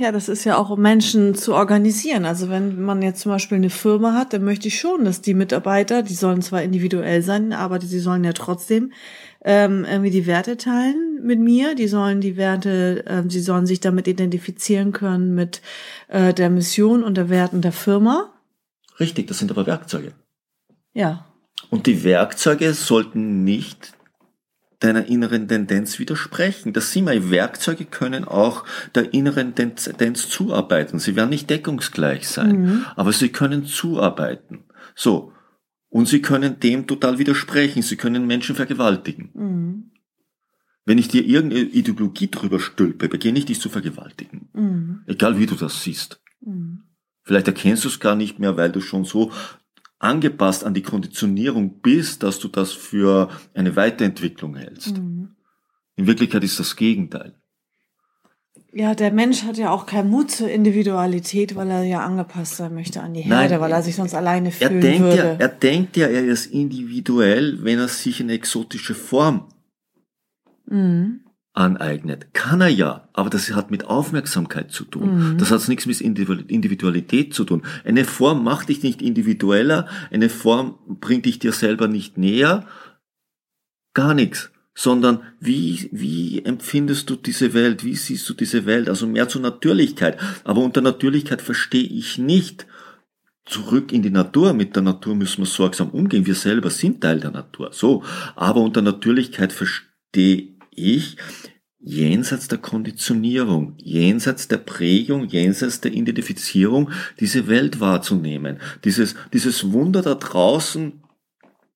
Ja, 0.00 0.10
das 0.10 0.28
ist 0.28 0.44
ja 0.44 0.56
auch, 0.56 0.70
um 0.70 0.82
Menschen 0.82 1.36
zu 1.36 1.54
organisieren. 1.54 2.24
Also 2.24 2.50
wenn 2.50 2.82
man 2.82 3.02
jetzt 3.02 3.20
zum 3.20 3.30
Beispiel 3.30 3.56
eine 3.56 3.70
Firma 3.70 4.14
hat, 4.14 4.32
dann 4.32 4.42
möchte 4.42 4.66
ich 4.66 4.80
schon, 4.80 5.04
dass 5.04 5.20
die 5.20 5.34
Mitarbeiter, 5.34 6.02
die 6.02 6.14
sollen 6.14 6.42
zwar 6.42 6.62
individuell 6.62 7.22
sein, 7.22 7.52
aber 7.52 7.80
sie 7.80 8.00
sollen 8.00 8.24
ja 8.24 8.32
trotzdem 8.32 8.92
ähm, 9.44 9.86
irgendwie 9.88 10.10
die 10.10 10.26
Werte 10.26 10.56
teilen 10.56 11.20
mit 11.22 11.38
mir. 11.38 11.76
Die 11.76 11.86
sollen 11.86 12.20
die 12.20 12.36
Werte, 12.36 13.04
ähm, 13.06 13.30
sie 13.30 13.40
sollen 13.40 13.66
sich 13.66 13.78
damit 13.78 14.08
identifizieren 14.08 14.90
können 14.90 15.36
mit 15.36 15.62
äh, 16.08 16.34
der 16.34 16.50
Mission 16.50 17.04
und 17.04 17.16
der 17.16 17.28
Werten 17.28 17.62
der 17.62 17.72
Firma. 17.72 18.32
Richtig, 18.98 19.28
das 19.28 19.38
sind 19.38 19.52
aber 19.52 19.66
Werkzeuge. 19.66 20.12
Ja. 20.94 21.26
Und 21.70 21.86
die 21.86 22.02
Werkzeuge 22.02 22.74
sollten 22.74 23.44
nicht 23.44 23.95
deiner 24.80 25.06
inneren 25.06 25.48
Tendenz 25.48 25.98
widersprechen. 25.98 26.72
Das 26.72 26.92
sind 26.92 27.04
mal 27.04 27.30
Werkzeuge 27.30 27.84
können 27.84 28.24
auch 28.24 28.64
der 28.94 29.14
inneren 29.14 29.54
Tendenz 29.54 30.28
zuarbeiten. 30.28 30.98
Sie 30.98 31.16
werden 31.16 31.30
nicht 31.30 31.48
deckungsgleich 31.48 32.28
sein, 32.28 32.62
mhm. 32.62 32.84
aber 32.94 33.12
sie 33.12 33.30
können 33.30 33.64
zuarbeiten. 33.64 34.64
So. 34.94 35.32
Und 35.88 36.08
sie 36.08 36.20
können 36.20 36.60
dem 36.60 36.86
total 36.86 37.18
widersprechen. 37.18 37.82
Sie 37.82 37.96
können 37.96 38.26
Menschen 38.26 38.54
vergewaltigen. 38.54 39.30
Mhm. 39.34 39.90
Wenn 40.84 40.98
ich 40.98 41.08
dir 41.08 41.24
irgendeine 41.24 41.62
Ideologie 41.62 42.30
drüber 42.30 42.60
stülpe, 42.60 43.08
beginne 43.08 43.38
ich 43.38 43.46
dich 43.46 43.60
zu 43.60 43.68
vergewaltigen. 43.68 44.48
Mhm. 44.52 45.02
Egal 45.06 45.38
wie 45.38 45.46
du 45.46 45.54
das 45.54 45.82
siehst. 45.82 46.20
Mhm. 46.40 46.84
Vielleicht 47.22 47.48
erkennst 47.48 47.84
du 47.84 47.88
es 47.88 47.98
gar 47.98 48.14
nicht 48.14 48.38
mehr, 48.38 48.56
weil 48.56 48.70
du 48.70 48.80
schon 48.80 49.04
so 49.04 49.32
angepasst 49.98 50.64
an 50.64 50.74
die 50.74 50.82
Konditionierung 50.82 51.80
bist, 51.80 52.22
dass 52.22 52.38
du 52.38 52.48
das 52.48 52.72
für 52.72 53.30
eine 53.54 53.76
Weiterentwicklung 53.76 54.56
hältst. 54.56 54.98
Mhm. 54.98 55.36
In 55.96 56.06
Wirklichkeit 56.06 56.44
ist 56.44 56.60
das 56.60 56.76
Gegenteil. 56.76 57.34
Ja, 58.72 58.94
der 58.94 59.10
Mensch 59.10 59.42
hat 59.44 59.56
ja 59.56 59.70
auch 59.70 59.86
keinen 59.86 60.10
Mut 60.10 60.30
zur 60.30 60.50
Individualität, 60.50 61.56
weil 61.56 61.70
er 61.70 61.82
ja 61.84 62.04
angepasst 62.04 62.56
sein 62.56 62.74
möchte 62.74 63.00
an 63.00 63.14
die 63.14 63.22
Herde, 63.22 63.54
Nein, 63.54 63.60
weil 63.62 63.72
er 63.72 63.82
sich 63.82 63.96
sonst 63.96 64.14
alleine 64.14 64.50
fühlen 64.50 64.74
er 64.74 64.80
denkt 64.80 65.00
würde. 65.00 65.22
Ja, 65.22 65.36
er 65.38 65.48
denkt 65.48 65.96
ja, 65.96 66.06
er 66.08 66.24
ist 66.24 66.46
individuell, 66.46 67.64
wenn 67.64 67.78
er 67.78 67.88
sich 67.88 68.20
eine 68.20 68.34
exotische 68.34 68.94
Form 68.94 69.48
mhm 70.66 71.25
aneignet. 71.56 72.34
Kann 72.34 72.60
er 72.60 72.68
ja, 72.68 73.08
aber 73.14 73.30
das 73.30 73.50
hat 73.52 73.70
mit 73.70 73.86
Aufmerksamkeit 73.86 74.70
zu 74.70 74.84
tun. 74.84 75.32
Mhm. 75.32 75.38
Das 75.38 75.50
hat 75.50 75.66
nichts 75.68 75.86
mit 75.86 76.00
Individualität 76.00 77.32
zu 77.34 77.44
tun. 77.44 77.62
Eine 77.84 78.04
Form 78.04 78.44
macht 78.44 78.68
dich 78.68 78.82
nicht 78.82 79.00
individueller, 79.00 79.88
eine 80.10 80.28
Form 80.28 80.78
bringt 80.86 81.24
dich 81.24 81.38
dir 81.38 81.52
selber 81.52 81.88
nicht 81.88 82.18
näher, 82.18 82.66
gar 83.94 84.14
nichts. 84.14 84.50
Sondern 84.78 85.20
wie, 85.40 85.88
wie 85.90 86.44
empfindest 86.44 87.08
du 87.08 87.16
diese 87.16 87.54
Welt? 87.54 87.82
Wie 87.82 87.96
siehst 87.96 88.28
du 88.28 88.34
diese 88.34 88.66
Welt? 88.66 88.90
Also 88.90 89.06
mehr 89.06 89.26
zur 89.26 89.40
Natürlichkeit. 89.40 90.18
Aber 90.44 90.60
unter 90.60 90.82
Natürlichkeit 90.82 91.40
verstehe 91.40 91.88
ich 91.88 92.18
nicht, 92.18 92.66
zurück 93.46 93.90
in 93.92 94.02
die 94.02 94.10
Natur. 94.10 94.52
Mit 94.52 94.76
der 94.76 94.82
Natur 94.82 95.14
müssen 95.14 95.40
wir 95.40 95.46
sorgsam 95.46 95.88
umgehen. 95.88 96.26
Wir 96.26 96.34
selber 96.34 96.68
sind 96.68 97.00
Teil 97.00 97.20
der 97.20 97.30
Natur. 97.30 97.70
So. 97.72 98.02
Aber 98.34 98.60
unter 98.60 98.82
Natürlichkeit 98.82 99.50
verstehe 99.50 100.55
ich 100.76 101.16
jenseits 101.78 102.48
der 102.48 102.58
Konditionierung, 102.58 103.74
jenseits 103.78 104.48
der 104.48 104.58
Prägung, 104.58 105.26
jenseits 105.26 105.80
der 105.80 105.92
Identifizierung 105.92 106.90
diese 107.20 107.46
Welt 107.48 107.80
wahrzunehmen, 107.80 108.58
dieses, 108.84 109.14
dieses 109.32 109.72
Wunder 109.72 110.02
da 110.02 110.14
draußen 110.14 111.00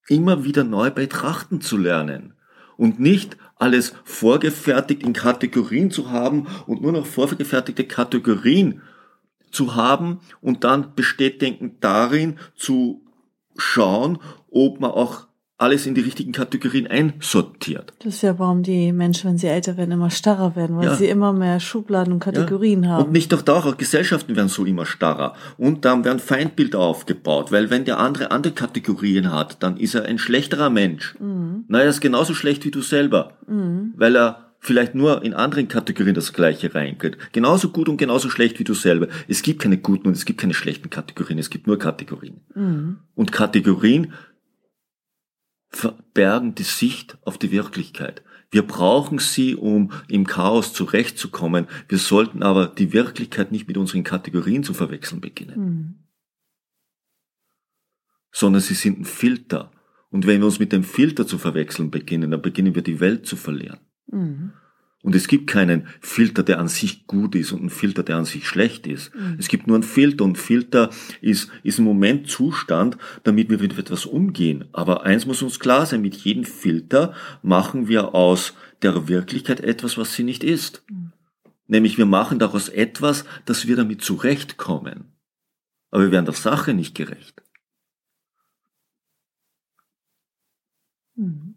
immer 0.09 0.45
wieder 0.45 0.65
neu 0.65 0.91
betrachten 0.91 1.61
zu 1.61 1.77
lernen. 1.77 2.35
Und 2.77 2.99
nicht 2.99 3.37
alles 3.57 3.93
vorgefertigt 4.05 5.03
in 5.03 5.13
Kategorien 5.13 5.91
zu 5.91 6.11
haben 6.11 6.49
und 6.67 6.83
nur 6.83 6.93
noch 6.93 7.07
vorgefertigte 7.07 7.85
Kategorien 7.85 8.81
zu 9.51 9.75
haben 9.75 10.21
und 10.41 10.65
dann 10.65 10.95
besteht 10.95 11.43
Denken 11.43 11.77
darin 11.81 12.39
zu 12.57 13.05
schauen, 13.57 14.19
ob 14.51 14.81
man 14.81 14.91
auch 14.91 15.29
alles 15.61 15.87
in 15.87 15.95
die 15.95 16.01
richtigen 16.01 16.33
Kategorien 16.33 16.87
einsortiert. 16.87 17.93
Das 17.99 18.15
ist 18.15 18.23
ja, 18.23 18.39
warum 18.39 18.63
die 18.63 18.93
Menschen, 18.93 19.29
wenn 19.29 19.39
sie 19.39 19.47
älter 19.47 19.77
werden, 19.77 19.91
immer 19.93 20.11
starrer 20.11 20.57
werden, 20.57 20.77
weil 20.77 20.87
ja. 20.87 20.95
sie 20.95 21.07
immer 21.07 21.35
mehr 21.35 21.61
Schubladen 21.61 22.15
und 22.15 22.21
Kategorien 22.21 22.83
ja. 22.83 22.91
haben. 22.91 23.05
Und 23.05 23.13
nicht 23.13 23.31
doch 23.31 23.43
da 23.43 23.55
auch 23.55 23.77
Gesellschaften 23.77 24.37
werden 24.37 24.49
so 24.49 24.65
immer 24.65 24.87
starrer. 24.87 25.35
Und 25.59 25.85
dann 25.85 26.05
werden 26.05 26.19
Feindbilder 26.19 26.79
aufgebaut, 26.79 27.53
weil 27.53 27.69
wenn 27.69 27.85
der 27.85 27.99
andere 27.99 28.31
andere 28.31 28.55
Kategorien 28.55 29.33
hat, 29.33 29.63
dann 29.63 29.77
ist 29.77 29.95
er 29.95 30.07
ein 30.07 30.19
schlechterer 30.19 30.71
Mensch. 30.71 31.15
Mhm. 31.21 31.65
Na, 31.69 31.81
er 31.81 31.91
ist 31.91 32.01
genauso 32.01 32.33
schlecht 32.33 32.65
wie 32.65 32.71
du 32.71 32.81
selber, 32.81 33.35
mhm. 33.47 33.93
weil 33.97 34.17
er 34.17 34.47
vielleicht 34.61 34.95
nur 34.95 35.23
in 35.25 35.35
anderen 35.35 35.69
Kategorien 35.69 36.15
das 36.15 36.33
Gleiche 36.33 36.75
reingeht. 36.75 37.17
Genauso 37.33 37.71
gut 37.71 37.89
und 37.89 37.97
genauso 37.97 38.31
schlecht 38.31 38.59
wie 38.59 38.65
du 38.65 38.75
selber. 38.75 39.09
Es 39.27 39.43
gibt 39.43 39.63
keine 39.63 39.79
guten 39.79 40.09
und 40.09 40.13
es 40.13 40.25
gibt 40.25 40.41
keine 40.41 40.55
schlechten 40.55 40.91
Kategorien, 40.91 41.39
es 41.39 41.51
gibt 41.51 41.67
nur 41.67 41.79
Kategorien. 41.79 42.41
Mhm. 42.55 42.99
Und 43.15 43.33
Kategorien 43.33 44.13
verbergen 45.71 46.55
die 46.55 46.65
Sicht 46.65 47.19
auf 47.25 47.39
die 47.39 47.51
Wirklichkeit. 47.51 48.23
Wir 48.51 48.67
brauchen 48.67 49.19
sie, 49.19 49.55
um 49.55 49.93
im 50.09 50.27
Chaos 50.27 50.73
zurechtzukommen. 50.73 51.69
Wir 51.89 51.99
sollten 51.99 52.43
aber 52.43 52.67
die 52.67 52.93
Wirklichkeit 52.93 53.53
nicht 53.53 53.69
mit 53.69 53.77
unseren 53.77 54.03
Kategorien 54.03 54.65
zu 54.65 54.75
verwechseln 54.75 55.21
beginnen. 55.21 55.61
Mhm. 55.61 55.95
Sondern 58.33 58.61
sie 58.61 58.75
sind 58.75 59.01
ein 59.01 59.05
Filter. 59.05 59.71
Und 60.11 60.27
wenn 60.27 60.41
wir 60.41 60.47
uns 60.47 60.59
mit 60.59 60.73
dem 60.73 60.83
Filter 60.83 61.27
zu 61.27 61.39
verwechseln 61.39 61.93
beginnen, 61.93 62.33
dann 62.33 62.43
beginnen 62.43 62.75
wir 62.75 62.83
die 62.83 62.99
Welt 62.99 63.27
zu 63.27 63.37
verlieren. 63.37 63.79
Mhm. 64.09 64.53
Und 65.03 65.15
es 65.15 65.29
gibt 65.29 65.47
keinen 65.47 65.87
Filter, 66.01 66.43
der 66.43 66.59
an 66.59 66.69
sich 66.69 67.07
gut 67.07 67.35
ist 67.35 67.53
und 67.53 67.61
einen 67.61 67.71
Filter, 67.71 68.03
der 68.03 68.17
an 68.17 68.27
sich 68.27 68.47
schlecht 68.47 68.87
ist. 68.87 69.15
Mhm. 69.15 69.37
Es 69.39 69.49
gibt 69.49 69.67
nur 69.67 69.77
einen 69.77 69.83
Filter 69.83 70.25
und 70.25 70.37
Filter 70.37 70.91
ist, 71.23 71.51
ist 71.63 71.79
ein 71.79 71.85
Momentzustand, 71.85 72.99
damit 73.23 73.49
wir 73.49 73.59
mit 73.59 73.79
etwas 73.79 74.05
umgehen. 74.05 74.67
Aber 74.73 75.05
eins 75.05 75.25
muss 75.25 75.41
uns 75.41 75.59
klar 75.59 75.87
sein, 75.87 76.03
mit 76.03 76.17
jedem 76.17 76.45
Filter 76.45 77.15
machen 77.43 77.89
wir 77.89 78.15
aus 78.15 78.55
der 78.83 79.09
Wirklichkeit 79.09 79.61
etwas, 79.61 79.97
was 79.97 80.15
sie 80.15 80.25
nicht 80.25 80.45
ist. 80.45 80.83
Mhm. 80.91 81.13
Nämlich 81.67 81.97
wir 81.97 82.07
machen 82.07 82.39
daraus 82.39 82.69
etwas, 82.69 83.25
dass 83.47 83.67
wir 83.67 83.77
damit 83.77 84.03
zurechtkommen. 84.03 85.13
Aber 85.91 86.03
wir 86.03 86.11
werden 86.11 86.27
der 86.27 86.35
Sache 86.35 86.75
nicht 86.75 86.95
gerecht. 86.95 87.43
Mhm. 91.15 91.50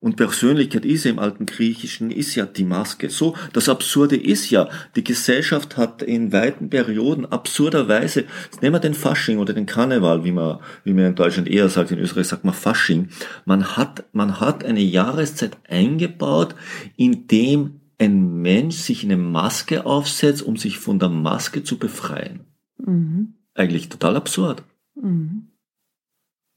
Und 0.00 0.14
Persönlichkeit 0.14 0.84
ist 0.84 1.04
ja 1.04 1.10
im 1.10 1.18
alten 1.18 1.44
Griechischen, 1.44 2.12
ist 2.12 2.36
ja 2.36 2.46
die 2.46 2.64
Maske. 2.64 3.10
So, 3.10 3.34
das 3.52 3.68
Absurde 3.68 4.16
ist 4.16 4.48
ja, 4.48 4.68
die 4.94 5.02
Gesellschaft 5.02 5.76
hat 5.76 6.02
in 6.02 6.32
weiten 6.32 6.70
Perioden 6.70 7.26
absurderweise, 7.26 8.24
nehmen 8.62 8.76
wir 8.76 8.80
den 8.80 8.94
Fasching 8.94 9.38
oder 9.38 9.52
den 9.52 9.66
Karneval, 9.66 10.22
wie 10.22 10.30
man, 10.30 10.60
wie 10.84 10.92
man 10.92 11.06
in 11.06 11.14
Deutschland 11.16 11.48
eher 11.48 11.68
sagt, 11.68 11.90
in 11.90 11.98
Österreich 11.98 12.28
sagt 12.28 12.44
man 12.44 12.54
Fasching. 12.54 13.08
Man 13.44 13.76
hat, 13.76 14.04
man 14.12 14.38
hat 14.38 14.64
eine 14.64 14.82
Jahreszeit 14.82 15.56
eingebaut, 15.68 16.54
in 16.96 17.26
dem 17.26 17.80
ein 17.98 18.40
Mensch 18.40 18.76
sich 18.76 19.02
eine 19.02 19.16
Maske 19.16 19.84
aufsetzt, 19.84 20.42
um 20.42 20.56
sich 20.56 20.78
von 20.78 21.00
der 21.00 21.08
Maske 21.08 21.64
zu 21.64 21.76
befreien. 21.76 22.44
Mhm. 22.78 23.34
Eigentlich 23.54 23.88
total 23.88 24.14
absurd. 24.14 24.62
Mhm. 24.94 25.48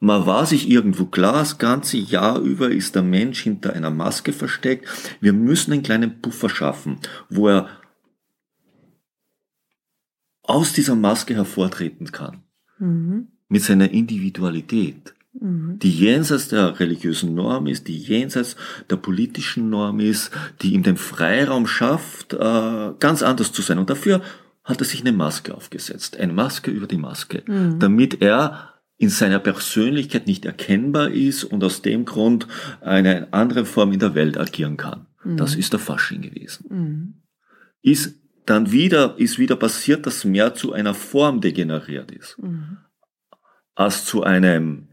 Man 0.03 0.25
war 0.25 0.47
sich 0.47 0.67
irgendwo 0.67 1.05
klar, 1.05 1.33
das 1.33 1.59
ganze 1.59 1.97
Jahr 1.97 2.39
über 2.39 2.71
ist 2.71 2.95
der 2.95 3.03
Mensch 3.03 3.41
hinter 3.41 3.73
einer 3.73 3.91
Maske 3.91 4.33
versteckt. 4.33 4.87
Wir 5.21 5.31
müssen 5.31 5.71
einen 5.71 5.83
kleinen 5.83 6.21
Puffer 6.21 6.49
schaffen, 6.49 6.97
wo 7.29 7.47
er 7.47 7.69
aus 10.41 10.73
dieser 10.73 10.95
Maske 10.95 11.35
hervortreten 11.35 12.11
kann. 12.11 12.41
Mhm. 12.79 13.27
Mit 13.47 13.61
seiner 13.61 13.91
Individualität. 13.91 15.13
die 15.33 15.91
jenseits 15.91 16.49
der 16.49 16.79
religiösen 16.79 17.35
Norm 17.35 17.67
ist, 17.67 17.87
die 17.87 17.97
jenseits 17.97 18.57
der 18.89 18.97
politischen 18.97 19.69
Norm 19.69 19.99
ist, 19.99 20.31
die 20.61 20.73
ihm 20.73 20.83
den 20.83 20.97
Freiraum 20.97 21.67
schafft, 21.67 22.33
äh, 22.33 22.93
ganz 22.99 23.23
anders 23.23 23.53
zu 23.53 23.61
sein. 23.61 23.77
Und 23.77 23.89
dafür 23.89 24.21
hat 24.63 24.81
er 24.81 24.85
sich 24.85 25.01
eine 25.01 25.13
Maske 25.13 25.55
aufgesetzt, 25.55 26.17
eine 26.17 26.33
Maske 26.33 26.71
über 26.71 26.87
die 26.87 26.97
Maske, 26.97 27.43
mhm. 27.47 27.79
damit 27.79 28.21
er 28.21 28.70
in 29.01 29.09
seiner 29.09 29.39
Persönlichkeit 29.39 30.27
nicht 30.27 30.45
erkennbar 30.45 31.09
ist 31.09 31.43
und 31.43 31.63
aus 31.63 31.81
dem 31.81 32.05
Grund 32.05 32.47
eine 32.81 33.33
andere 33.33 33.65
Form 33.65 33.91
in 33.93 33.99
der 33.99 34.13
Welt 34.13 34.37
agieren 34.37 34.77
kann. 34.77 35.07
Mhm. 35.23 35.37
Das 35.37 35.55
ist 35.55 35.73
der 35.73 35.79
Fasching 35.79 36.21
gewesen. 36.21 36.65
Mhm. 36.69 37.13
Ist 37.81 38.13
dann 38.45 38.71
wieder, 38.71 39.15
ist 39.17 39.39
wieder 39.39 39.55
passiert, 39.55 40.05
dass 40.05 40.23
mehr 40.23 40.53
zu 40.53 40.73
einer 40.73 40.93
Form 40.93 41.41
degeneriert 41.41 42.11
ist, 42.11 42.37
mhm. 42.37 42.77
als 43.73 44.05
zu 44.05 44.21
einem 44.21 44.89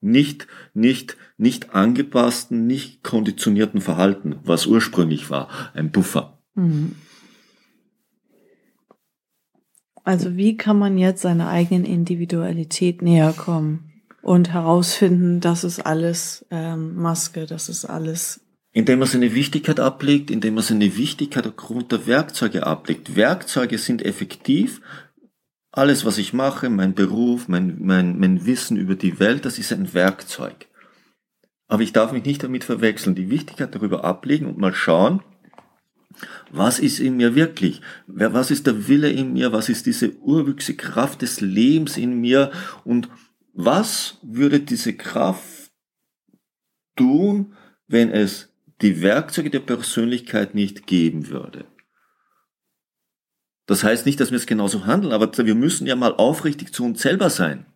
nicht, 0.00 0.46
nicht, 0.72 1.16
nicht 1.36 1.74
angepassten, 1.74 2.68
nicht 2.68 3.02
konditionierten 3.02 3.80
Verhalten, 3.80 4.36
was 4.44 4.66
ursprünglich 4.66 5.30
war, 5.30 5.48
ein 5.74 5.90
Buffer. 5.90 6.38
Mhm. 6.54 6.94
Also 10.08 10.38
wie 10.38 10.56
kann 10.56 10.78
man 10.78 10.96
jetzt 10.96 11.20
seiner 11.20 11.50
eigenen 11.50 11.84
Individualität 11.84 13.02
näher 13.02 13.34
kommen 13.36 13.92
und 14.22 14.54
herausfinden, 14.54 15.40
das 15.40 15.64
ist 15.64 15.80
alles 15.80 16.46
ähm, 16.50 16.96
Maske, 16.96 17.44
das 17.44 17.68
ist 17.68 17.84
alles. 17.84 18.40
Indem 18.72 19.00
man 19.00 19.08
seine 19.08 19.34
Wichtigkeit 19.34 19.80
ablegt, 19.80 20.30
indem 20.30 20.54
man 20.54 20.64
seine 20.64 20.96
Wichtigkeit 20.96 21.46
aufgrund 21.46 21.92
der 21.92 22.06
Werkzeuge 22.06 22.66
ablegt. 22.66 23.16
Werkzeuge 23.16 23.76
sind 23.76 24.02
effektiv, 24.02 24.80
alles, 25.72 26.06
was 26.06 26.16
ich 26.16 26.32
mache, 26.32 26.70
mein 26.70 26.94
Beruf, 26.94 27.46
mein, 27.48 27.76
mein, 27.78 28.18
mein 28.18 28.46
Wissen 28.46 28.78
über 28.78 28.94
die 28.94 29.20
Welt, 29.20 29.44
das 29.44 29.58
ist 29.58 29.74
ein 29.74 29.92
Werkzeug. 29.92 30.68
Aber 31.66 31.82
ich 31.82 31.92
darf 31.92 32.12
mich 32.12 32.24
nicht 32.24 32.42
damit 32.42 32.64
verwechseln, 32.64 33.14
die 33.14 33.28
Wichtigkeit 33.28 33.74
darüber 33.74 34.04
ablegen 34.04 34.46
und 34.46 34.56
mal 34.56 34.72
schauen, 34.72 35.20
was 36.50 36.78
ist 36.78 37.00
in 37.00 37.16
mir 37.16 37.34
wirklich? 37.34 37.80
Was 38.06 38.50
ist 38.50 38.66
der 38.66 38.88
Wille 38.88 39.10
in 39.10 39.32
mir? 39.32 39.52
Was 39.52 39.68
ist 39.68 39.86
diese 39.86 40.16
urwüchse 40.18 40.74
Kraft 40.74 41.22
des 41.22 41.40
Lebens 41.40 41.96
in 41.96 42.20
mir? 42.20 42.50
Und 42.84 43.08
was 43.52 44.18
würde 44.22 44.60
diese 44.60 44.94
Kraft 44.94 45.72
tun, 46.96 47.54
wenn 47.86 48.10
es 48.10 48.52
die 48.80 49.02
Werkzeuge 49.02 49.50
der 49.50 49.60
Persönlichkeit 49.60 50.54
nicht 50.54 50.86
geben 50.86 51.28
würde? 51.28 51.64
Das 53.66 53.84
heißt 53.84 54.06
nicht, 54.06 54.18
dass 54.18 54.30
wir 54.30 54.38
es 54.38 54.46
genauso 54.46 54.86
handeln, 54.86 55.12
aber 55.12 55.30
wir 55.36 55.54
müssen 55.54 55.86
ja 55.86 55.94
mal 55.94 56.14
aufrichtig 56.14 56.72
zu 56.72 56.84
uns 56.84 57.02
selber 57.02 57.28
sein. 57.28 57.66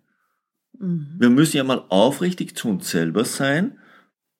Mhm. 0.78 1.16
Wir 1.18 1.30
müssen 1.30 1.58
ja 1.58 1.64
mal 1.64 1.84
aufrichtig 1.90 2.56
zu 2.56 2.68
uns 2.68 2.90
selber 2.90 3.24
sein. 3.24 3.78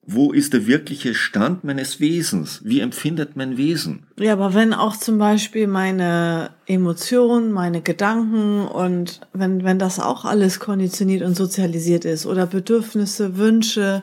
Wo 0.04 0.32
ist 0.32 0.52
der 0.52 0.66
wirkliche 0.66 1.14
Stand 1.14 1.62
meines 1.62 2.00
Wesens? 2.00 2.60
Wie 2.64 2.80
empfindet 2.80 3.36
mein 3.36 3.56
Wesen? 3.56 4.06
Ja, 4.18 4.32
aber 4.32 4.52
wenn 4.52 4.74
auch 4.74 4.96
zum 4.96 5.18
Beispiel 5.18 5.68
meine 5.68 6.50
Emotionen, 6.66 7.52
meine 7.52 7.82
Gedanken 7.82 8.66
und 8.66 9.20
wenn, 9.32 9.62
wenn 9.62 9.78
das 9.78 10.00
auch 10.00 10.24
alles 10.24 10.58
konditioniert 10.58 11.22
und 11.22 11.36
sozialisiert 11.36 12.04
ist 12.04 12.26
oder 12.26 12.46
Bedürfnisse, 12.46 13.36
Wünsche, 13.36 14.02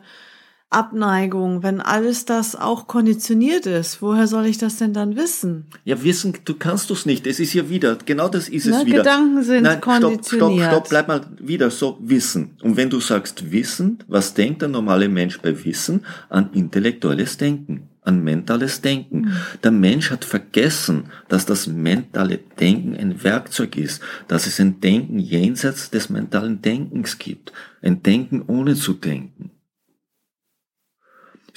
Abneigung, 0.72 1.64
wenn 1.64 1.82
alles 1.82 2.26
das 2.26 2.56
auch 2.56 2.86
konditioniert 2.86 3.66
ist, 3.66 4.04
woher 4.04 4.28
soll 4.28 4.46
ich 4.46 4.60
das 4.60 4.78
denn 4.78 4.94
dann 4.94 5.16
wissen? 5.16 5.66
Ja, 5.84 6.04
wissen, 6.04 6.34
du 6.46 6.54
kannst 6.54 6.92
es 6.92 7.08
nicht. 7.08 7.26
Es 7.26 7.40
ist 7.40 7.54
ja 7.54 7.70
wieder, 7.70 7.98
genau 8.06 8.30
das 8.30 8.50
ist 8.50 8.68
es 8.68 8.72
Na, 8.72 8.86
wieder. 8.86 9.00
Gedanken 9.00 9.42
sind 9.42 9.64
Nein, 9.64 9.82
konditioniert. 9.82 10.28
Stopp, 10.28 10.52
stopp, 10.52 10.88
stopp, 10.88 10.90
bleib 10.90 11.08
mal 11.08 11.22
wieder 11.40 11.72
so, 11.72 11.98
Wissen. 12.02 12.52
Und 12.62 12.78
wenn 12.78 12.92
du 12.92 13.00
sagst 13.00 13.52
Wissen, 13.52 14.04
was 14.08 14.36
denkt 14.36 14.62
der 14.62 14.70
normale 14.70 15.10
Mensch 15.10 15.40
bei 15.42 15.66
Wissen? 15.66 16.06
An 16.30 16.52
intellektuelles 16.54 17.38
Denken, 17.38 17.90
an 18.04 18.24
mentales 18.24 18.82
Denken. 18.82 19.22
Mhm. 19.22 19.34
Der 19.64 19.72
Mensch 19.72 20.12
hat 20.12 20.24
vergessen, 20.24 21.06
dass 21.30 21.48
das 21.48 21.66
mentale 21.66 22.38
Denken 22.60 22.96
ein 22.96 23.24
Werkzeug 23.24 23.76
ist, 23.76 24.04
dass 24.28 24.46
es 24.46 24.60
ein 24.60 24.80
Denken 24.82 25.18
jenseits 25.18 25.90
des 25.90 26.12
mentalen 26.12 26.62
Denkens 26.62 27.18
gibt. 27.18 27.54
Ein 27.82 28.04
Denken 28.04 28.44
ohne 28.46 28.76
zu 28.76 28.94
denken. 28.94 29.50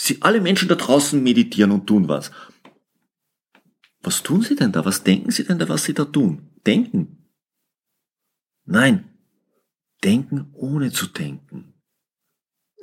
Sie, 0.05 0.21
alle 0.21 0.41
Menschen 0.41 0.69
da 0.69 0.75
draußen 0.75 1.23
meditieren 1.23 1.71
und 1.71 1.87
tun 1.87 2.09
was. 2.09 2.33
Was 4.03 4.25
tun 4.25 4.43
sie 4.43 4.57
denn 4.57 4.73
da? 4.73 4.85
Was 4.85 5.05
denken 5.05 5.31
sie 5.31 5.45
denn 5.45 5.61
da, 5.61 5.69
was 5.69 5.85
sie 5.85 5.95
da 5.95 6.05
tun? 6.05 6.49
Denken. 6.67 7.29
Nein. 8.65 9.05
Denken 10.03 10.51
ohne 10.55 10.91
zu 10.91 11.07
denken. 11.07 11.75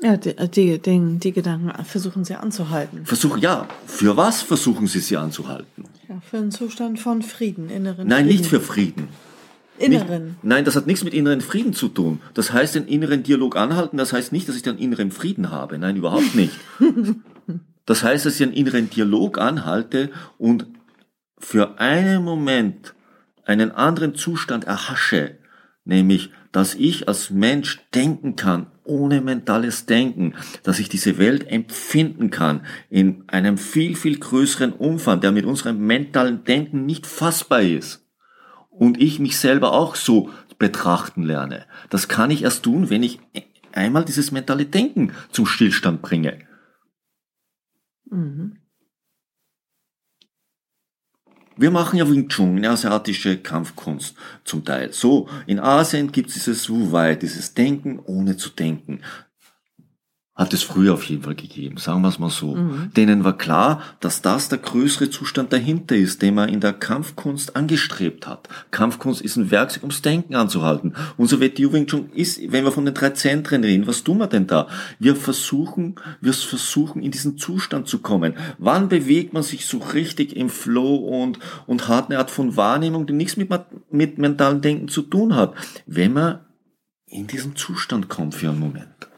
Ja, 0.01 0.15
die, 0.15 0.33
die, 0.33 0.79
die, 0.79 1.19
die 1.19 1.31
Gedanken 1.33 1.83
versuchen 1.83 2.23
sie 2.23 2.35
anzuhalten. 2.35 3.05
Versuchen, 3.05 3.41
ja. 3.41 3.67
Für 3.85 4.15
was 4.15 4.41
versuchen 4.41 4.87
sie 4.87 5.01
sie 5.01 5.17
anzuhalten? 5.17 5.89
Ja, 6.07 6.21
für 6.21 6.37
einen 6.37 6.51
Zustand 6.51 7.01
von 7.01 7.21
Frieden, 7.21 7.69
inneren 7.69 8.07
Nein, 8.07 8.27
Frieden. 8.27 8.37
nicht 8.37 8.49
für 8.49 8.61
Frieden. 8.61 9.09
Inneren. 9.79 10.25
Nicht, 10.25 10.43
nein, 10.43 10.65
das 10.65 10.75
hat 10.75 10.87
nichts 10.87 11.03
mit 11.03 11.13
inneren 11.13 11.41
Frieden 11.41 11.73
zu 11.73 11.87
tun. 11.87 12.21
Das 12.33 12.51
heißt, 12.53 12.75
den 12.75 12.87
inneren 12.87 13.23
Dialog 13.23 13.55
anhalten, 13.55 13.97
das 13.97 14.13
heißt 14.13 14.31
nicht, 14.31 14.47
dass 14.49 14.55
ich 14.55 14.63
dann 14.63 14.77
inneren 14.77 15.11
Frieden 15.11 15.51
habe. 15.51 15.77
Nein, 15.77 15.95
überhaupt 15.95 16.35
nicht. 16.35 16.53
das 17.85 18.03
heißt, 18.03 18.25
dass 18.25 18.35
ich 18.35 18.43
einen 18.43 18.53
inneren 18.53 18.89
Dialog 18.89 19.37
anhalte 19.37 20.11
und 20.37 20.67
für 21.37 21.79
einen 21.79 22.23
Moment 22.23 22.93
einen 23.45 23.71
anderen 23.71 24.15
Zustand 24.15 24.65
erhasche, 24.65 25.37
nämlich, 25.85 26.31
dass 26.51 26.75
ich 26.75 27.07
als 27.07 27.29
Mensch 27.29 27.79
denken 27.93 28.35
kann, 28.35 28.67
ohne 28.83 29.21
mentales 29.21 29.85
Denken, 29.85 30.33
dass 30.63 30.79
ich 30.79 30.89
diese 30.89 31.17
Welt 31.17 31.47
empfinden 31.49 32.31
kann 32.31 32.65
in 32.89 33.23
einem 33.27 33.57
viel, 33.57 33.95
viel 33.95 34.19
größeren 34.19 34.73
Umfang, 34.73 35.21
der 35.21 35.31
mit 35.31 35.45
unserem 35.45 35.85
mentalen 35.85 36.43
Denken 36.43 36.85
nicht 36.85 37.05
fassbar 37.05 37.61
ist 37.61 38.08
und 38.79 38.99
ich 38.99 39.19
mich 39.19 39.37
selber 39.37 39.73
auch 39.73 39.95
so 39.95 40.31
betrachten 40.57 41.23
lerne. 41.23 41.65
Das 41.89 42.07
kann 42.07 42.31
ich 42.31 42.43
erst 42.43 42.63
tun, 42.63 42.89
wenn 42.89 43.03
ich 43.03 43.19
einmal 43.73 44.05
dieses 44.05 44.31
mentale 44.31 44.65
Denken 44.65 45.11
zum 45.31 45.45
Stillstand 45.45 46.01
bringe. 46.01 46.39
Mhm. 48.09 48.57
Wir 51.57 51.71
machen 51.71 51.99
ja 51.99 52.09
Wing 52.09 52.29
Chun, 52.29 52.55
eine 52.55 52.69
asiatische 52.69 53.37
Kampfkunst 53.37 54.15
zum 54.45 54.63
Teil. 54.63 54.93
So, 54.93 55.27
in 55.45 55.59
Asien 55.59 56.13
gibt 56.13 56.29
es 56.29 56.35
dieses 56.35 56.69
Wu 56.69 56.93
Wei, 56.93 57.15
dieses 57.15 57.53
Denken 57.53 57.99
ohne 57.99 58.37
zu 58.37 58.49
denken 58.49 59.01
hat 60.39 60.53
es 60.53 60.63
früher 60.63 60.93
auf 60.93 61.03
jeden 61.03 61.23
Fall 61.23 61.35
gegeben, 61.35 61.75
sagen 61.75 62.01
wir 62.01 62.07
es 62.07 62.17
mal 62.17 62.29
so. 62.29 62.55
Mhm. 62.55 62.93
Denen 62.95 63.25
war 63.25 63.37
klar, 63.37 63.81
dass 63.99 64.21
das 64.21 64.47
der 64.47 64.59
größere 64.59 65.09
Zustand 65.09 65.51
dahinter 65.51 65.97
ist, 65.97 66.21
den 66.21 66.35
man 66.35 66.47
in 66.47 66.61
der 66.61 66.71
Kampfkunst 66.71 67.57
angestrebt 67.57 68.25
hat. 68.25 68.47
Kampfkunst 68.71 69.21
ist 69.21 69.35
ein 69.35 69.51
Werkzeug, 69.51 69.83
ums 69.83 70.01
Denken 70.01 70.35
anzuhalten. 70.35 70.95
Unser 71.17 71.41
WTU 71.41 71.73
Wing 71.73 71.87
Chun 71.87 72.09
ist, 72.13 72.39
wenn 72.53 72.63
wir 72.63 72.71
von 72.71 72.85
den 72.85 72.93
drei 72.93 73.09
Zentren 73.09 73.65
reden, 73.65 73.85
was 73.85 74.05
tun 74.05 74.19
wir 74.19 74.27
denn 74.27 74.47
da? 74.47 74.69
Wir 74.97 75.17
versuchen, 75.17 75.95
wir 76.21 76.31
versuchen 76.31 77.01
in 77.01 77.11
diesen 77.11 77.37
Zustand 77.37 77.89
zu 77.89 77.99
kommen. 77.99 78.33
Wann 78.57 78.87
bewegt 78.87 79.33
man 79.33 79.43
sich 79.43 79.65
so 79.65 79.79
richtig 79.79 80.37
im 80.37 80.49
Flow 80.49 80.95
und, 80.95 81.37
und 81.67 81.89
hat 81.89 82.09
eine 82.09 82.17
Art 82.17 82.31
von 82.31 82.55
Wahrnehmung, 82.55 83.05
die 83.05 83.13
nichts 83.13 83.35
mit, 83.35 83.49
mit 83.91 84.17
mentalem 84.17 84.61
Denken 84.61 84.87
zu 84.87 85.01
tun 85.01 85.35
hat? 85.35 85.53
Wenn 85.85 86.13
man 86.13 86.39
in 87.07 87.27
diesen 87.27 87.57
Zustand 87.57 88.07
kommt 88.07 88.35
für 88.35 88.49
einen 88.49 88.59
Moment. 88.59 89.08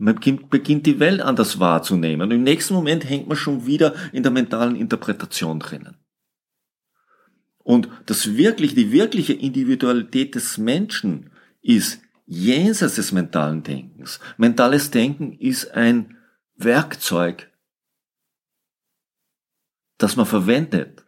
Man 0.00 0.14
beginnt 0.14 0.86
die 0.86 0.98
Welt 0.98 1.20
anders 1.20 1.60
wahrzunehmen. 1.60 2.22
Und 2.22 2.34
im 2.34 2.42
nächsten 2.42 2.72
Moment 2.72 3.06
hängt 3.06 3.28
man 3.28 3.36
schon 3.36 3.66
wieder 3.66 3.94
in 4.12 4.22
der 4.22 4.32
mentalen 4.32 4.74
Interpretation 4.74 5.60
drinnen. 5.60 5.98
Und 7.58 7.90
das 8.06 8.34
wirklich, 8.34 8.74
die 8.74 8.92
wirkliche 8.92 9.34
Individualität 9.34 10.34
des 10.34 10.56
Menschen 10.56 11.30
ist 11.60 12.00
jenseits 12.24 12.94
des 12.94 13.12
mentalen 13.12 13.62
Denkens. 13.62 14.20
Mentales 14.38 14.90
Denken 14.90 15.34
ist 15.34 15.72
ein 15.72 16.16
Werkzeug, 16.54 17.50
das 19.98 20.16
man 20.16 20.24
verwendet. 20.24 21.04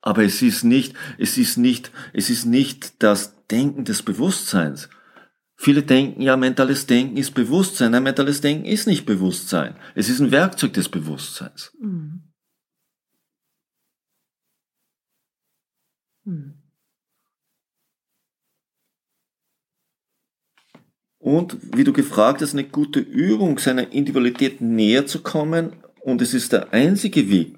Aber 0.00 0.24
es 0.24 0.40
ist 0.40 0.64
nicht, 0.64 0.94
es 1.18 1.36
ist 1.36 1.58
nicht, 1.58 1.92
es 2.14 2.30
ist 2.30 2.46
nicht 2.46 3.02
das 3.02 3.46
Denken 3.48 3.84
des 3.84 4.02
Bewusstseins, 4.02 4.88
Viele 5.62 5.84
denken 5.84 6.22
ja, 6.22 6.36
mentales 6.36 6.86
Denken 6.86 7.16
ist 7.16 7.34
Bewusstsein. 7.34 7.92
Nein, 7.92 8.02
mentales 8.02 8.40
Denken 8.40 8.64
ist 8.64 8.88
nicht 8.88 9.06
Bewusstsein. 9.06 9.76
Es 9.94 10.08
ist 10.08 10.18
ein 10.18 10.32
Werkzeug 10.32 10.72
des 10.72 10.88
Bewusstseins. 10.88 11.72
Mhm. 11.78 12.24
Mhm. 16.24 16.54
Und 21.18 21.56
wie 21.76 21.84
du 21.84 21.92
gefragt 21.92 22.42
hast, 22.42 22.54
eine 22.54 22.64
gute 22.64 22.98
Übung, 22.98 23.56
seiner 23.58 23.92
Individualität 23.92 24.60
näher 24.60 25.06
zu 25.06 25.22
kommen. 25.22 25.76
Und 26.00 26.22
es 26.22 26.34
ist 26.34 26.52
der 26.52 26.72
einzige 26.72 27.30
Weg, 27.30 27.56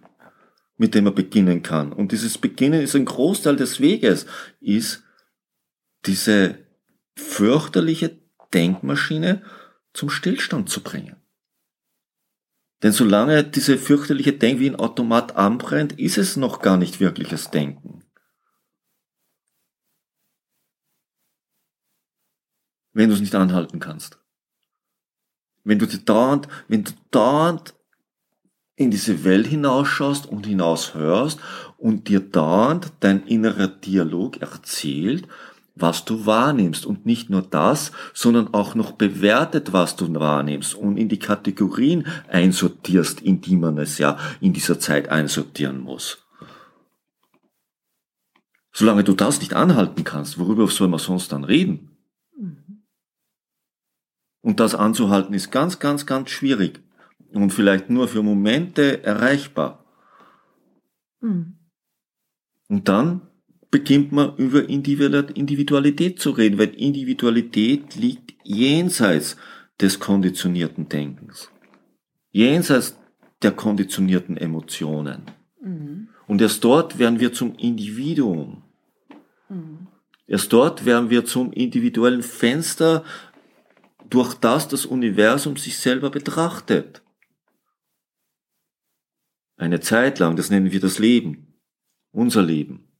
mit 0.76 0.94
dem 0.94 1.04
man 1.04 1.14
beginnen 1.14 1.62
kann. 1.62 1.90
Und 1.90 2.12
dieses 2.12 2.36
Beginnen 2.36 2.82
ist 2.82 2.94
ein 2.94 3.06
Großteil 3.06 3.56
des 3.56 3.80
Weges, 3.80 4.26
ist 4.60 5.04
diese 6.04 6.63
fürchterliche 7.16 8.20
Denkmaschine 8.52 9.42
zum 9.92 10.10
Stillstand 10.10 10.68
zu 10.68 10.82
bringen. 10.82 11.16
Denn 12.82 12.92
solange 12.92 13.44
diese 13.44 13.78
fürchterliche 13.78 14.34
Denk 14.34 14.60
wie 14.60 14.68
ein 14.68 14.76
Automat 14.76 15.36
anbrennt, 15.36 15.98
ist 15.98 16.18
es 16.18 16.36
noch 16.36 16.60
gar 16.60 16.76
nicht 16.76 17.00
wirkliches 17.00 17.50
Denken. 17.50 18.04
Wenn 22.92 23.08
du 23.08 23.14
es 23.14 23.20
nicht 23.20 23.34
anhalten 23.34 23.80
kannst. 23.80 24.18
Wenn 25.64 25.78
du 25.78 25.86
dauernd, 25.86 26.46
wenn 26.68 26.84
du 26.84 26.92
dauernd 27.10 27.74
in 28.76 28.90
diese 28.90 29.24
Welt 29.24 29.46
hinausschaust 29.46 30.26
und 30.26 30.46
hinaushörst 30.46 31.40
und 31.78 32.08
dir 32.08 32.20
dauernd 32.20 32.92
dein 33.00 33.26
innerer 33.26 33.68
Dialog 33.68 34.42
erzählt, 34.42 35.26
was 35.74 36.04
du 36.04 36.24
wahrnimmst 36.24 36.86
und 36.86 37.04
nicht 37.04 37.30
nur 37.30 37.42
das, 37.42 37.90
sondern 38.12 38.54
auch 38.54 38.74
noch 38.74 38.92
bewertet, 38.92 39.72
was 39.72 39.96
du 39.96 40.12
wahrnimmst 40.14 40.74
und 40.74 40.96
in 40.96 41.08
die 41.08 41.18
Kategorien 41.18 42.06
einsortierst, 42.28 43.20
in 43.20 43.40
die 43.40 43.56
man 43.56 43.78
es 43.78 43.98
ja 43.98 44.18
in 44.40 44.52
dieser 44.52 44.78
Zeit 44.78 45.08
einsortieren 45.08 45.80
muss. 45.80 46.24
Solange 48.72 49.04
du 49.04 49.14
das 49.14 49.40
nicht 49.40 49.54
anhalten 49.54 50.04
kannst, 50.04 50.38
worüber 50.38 50.66
soll 50.68 50.88
man 50.88 50.98
sonst 50.98 51.32
dann 51.32 51.44
reden? 51.44 51.96
Mhm. 52.36 52.82
Und 54.40 54.60
das 54.60 54.74
anzuhalten 54.74 55.34
ist 55.34 55.50
ganz, 55.50 55.78
ganz, 55.78 56.06
ganz 56.06 56.30
schwierig 56.30 56.80
und 57.32 57.50
vielleicht 57.50 57.90
nur 57.90 58.08
für 58.08 58.22
Momente 58.22 59.02
erreichbar. 59.02 59.84
Mhm. 61.20 61.58
Und 62.68 62.88
dann 62.88 63.22
beginnt 63.74 64.12
man 64.12 64.36
über 64.36 64.68
Individualität 64.68 66.20
zu 66.20 66.30
reden, 66.30 66.58
weil 66.58 66.68
Individualität 66.76 67.96
liegt 67.96 68.32
jenseits 68.44 69.36
des 69.80 69.98
konditionierten 69.98 70.88
Denkens, 70.88 71.50
jenseits 72.30 72.96
der 73.42 73.50
konditionierten 73.50 74.36
Emotionen. 74.36 75.22
Mhm. 75.60 76.06
Und 76.28 76.40
erst 76.40 76.62
dort 76.62 77.00
werden 77.00 77.18
wir 77.18 77.32
zum 77.32 77.56
Individuum. 77.56 78.62
Mhm. 79.48 79.88
Erst 80.28 80.52
dort 80.52 80.84
werden 80.84 81.10
wir 81.10 81.24
zum 81.24 81.52
individuellen 81.52 82.22
Fenster, 82.22 83.02
durch 84.08 84.34
das 84.34 84.68
das 84.68 84.86
Universum 84.86 85.56
sich 85.56 85.78
selber 85.78 86.10
betrachtet. 86.10 87.02
Eine 89.56 89.80
Zeit 89.80 90.20
lang, 90.20 90.36
das 90.36 90.48
nennen 90.48 90.70
wir 90.70 90.80
das 90.80 91.00
Leben, 91.00 91.56
unser 92.12 92.42
Leben. 92.44 92.93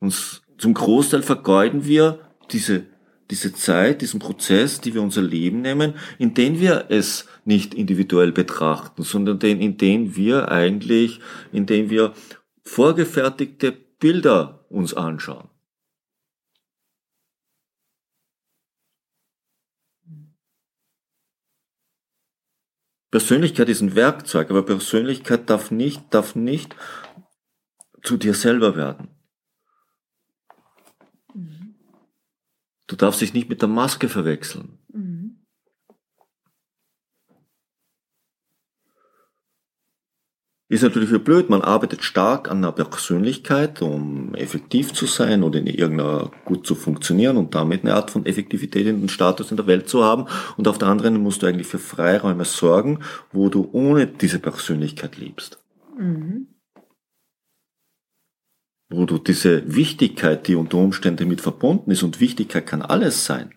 Und 0.00 0.42
zum 0.58 0.74
Großteil 0.74 1.22
vergeuden 1.22 1.84
wir 1.84 2.20
diese, 2.50 2.86
diese 3.30 3.52
Zeit, 3.52 4.02
diesen 4.02 4.20
Prozess, 4.20 4.80
die 4.80 4.94
wir 4.94 5.02
unser 5.02 5.22
Leben 5.22 5.62
nehmen, 5.62 5.94
in 6.18 6.34
den 6.34 6.60
wir 6.60 6.86
es 6.88 7.26
nicht 7.44 7.74
individuell 7.74 8.32
betrachten, 8.32 9.02
sondern 9.02 9.38
den, 9.38 9.60
in 9.60 9.76
den 9.76 10.16
wir 10.16 10.50
eigentlich, 10.50 11.20
in 11.52 11.66
den 11.66 11.90
wir 11.90 12.14
vorgefertigte 12.64 13.72
Bilder 13.72 14.66
uns 14.68 14.94
anschauen. 14.94 15.48
Persönlichkeit 23.10 23.68
ist 23.70 23.80
ein 23.80 23.94
Werkzeug, 23.94 24.50
aber 24.50 24.62
Persönlichkeit 24.62 25.48
darf 25.48 25.70
nicht, 25.70 26.02
darf 26.12 26.34
nicht 26.34 26.76
zu 28.02 28.18
dir 28.18 28.34
selber 28.34 28.76
werden. 28.76 29.05
Du 32.96 33.04
darfst 33.04 33.20
dich 33.20 33.34
nicht 33.34 33.50
mit 33.50 33.60
der 33.60 33.68
Maske 33.68 34.08
verwechseln. 34.08 34.78
Mhm. 34.90 35.36
Ist 40.68 40.82
natürlich 40.82 41.10
für 41.10 41.18
blöd, 41.18 41.50
man 41.50 41.60
arbeitet 41.60 42.02
stark 42.02 42.50
an 42.50 42.56
einer 42.56 42.72
Persönlichkeit, 42.72 43.82
um 43.82 44.34
effektiv 44.34 44.94
zu 44.94 45.04
sein 45.04 45.42
oder 45.42 45.58
in 45.58 45.66
irgendeiner 45.66 46.30
gut 46.46 46.66
zu 46.66 46.74
funktionieren 46.74 47.36
und 47.36 47.54
damit 47.54 47.82
eine 47.82 47.94
Art 47.94 48.10
von 48.10 48.24
Effektivität 48.24 48.86
den 48.86 49.10
Status 49.10 49.50
in 49.50 49.58
der 49.58 49.66
Welt 49.66 49.90
zu 49.90 50.02
haben. 50.02 50.24
Und 50.56 50.66
auf 50.66 50.78
der 50.78 50.88
anderen 50.88 51.22
musst 51.22 51.42
du 51.42 51.46
eigentlich 51.46 51.66
für 51.66 51.78
Freiräume 51.78 52.46
sorgen, 52.46 53.00
wo 53.30 53.50
du 53.50 53.68
ohne 53.72 54.06
diese 54.06 54.38
Persönlichkeit 54.38 55.18
lebst. 55.18 55.62
Mhm 55.98 56.48
wo 58.88 59.04
du 59.04 59.18
diese 59.18 59.74
Wichtigkeit, 59.74 60.46
die 60.46 60.54
unter 60.54 60.78
Umständen 60.78 61.28
mit 61.28 61.40
verbunden 61.40 61.90
ist, 61.90 62.02
und 62.02 62.20
Wichtigkeit 62.20 62.66
kann 62.66 62.82
alles 62.82 63.24
sein. 63.24 63.52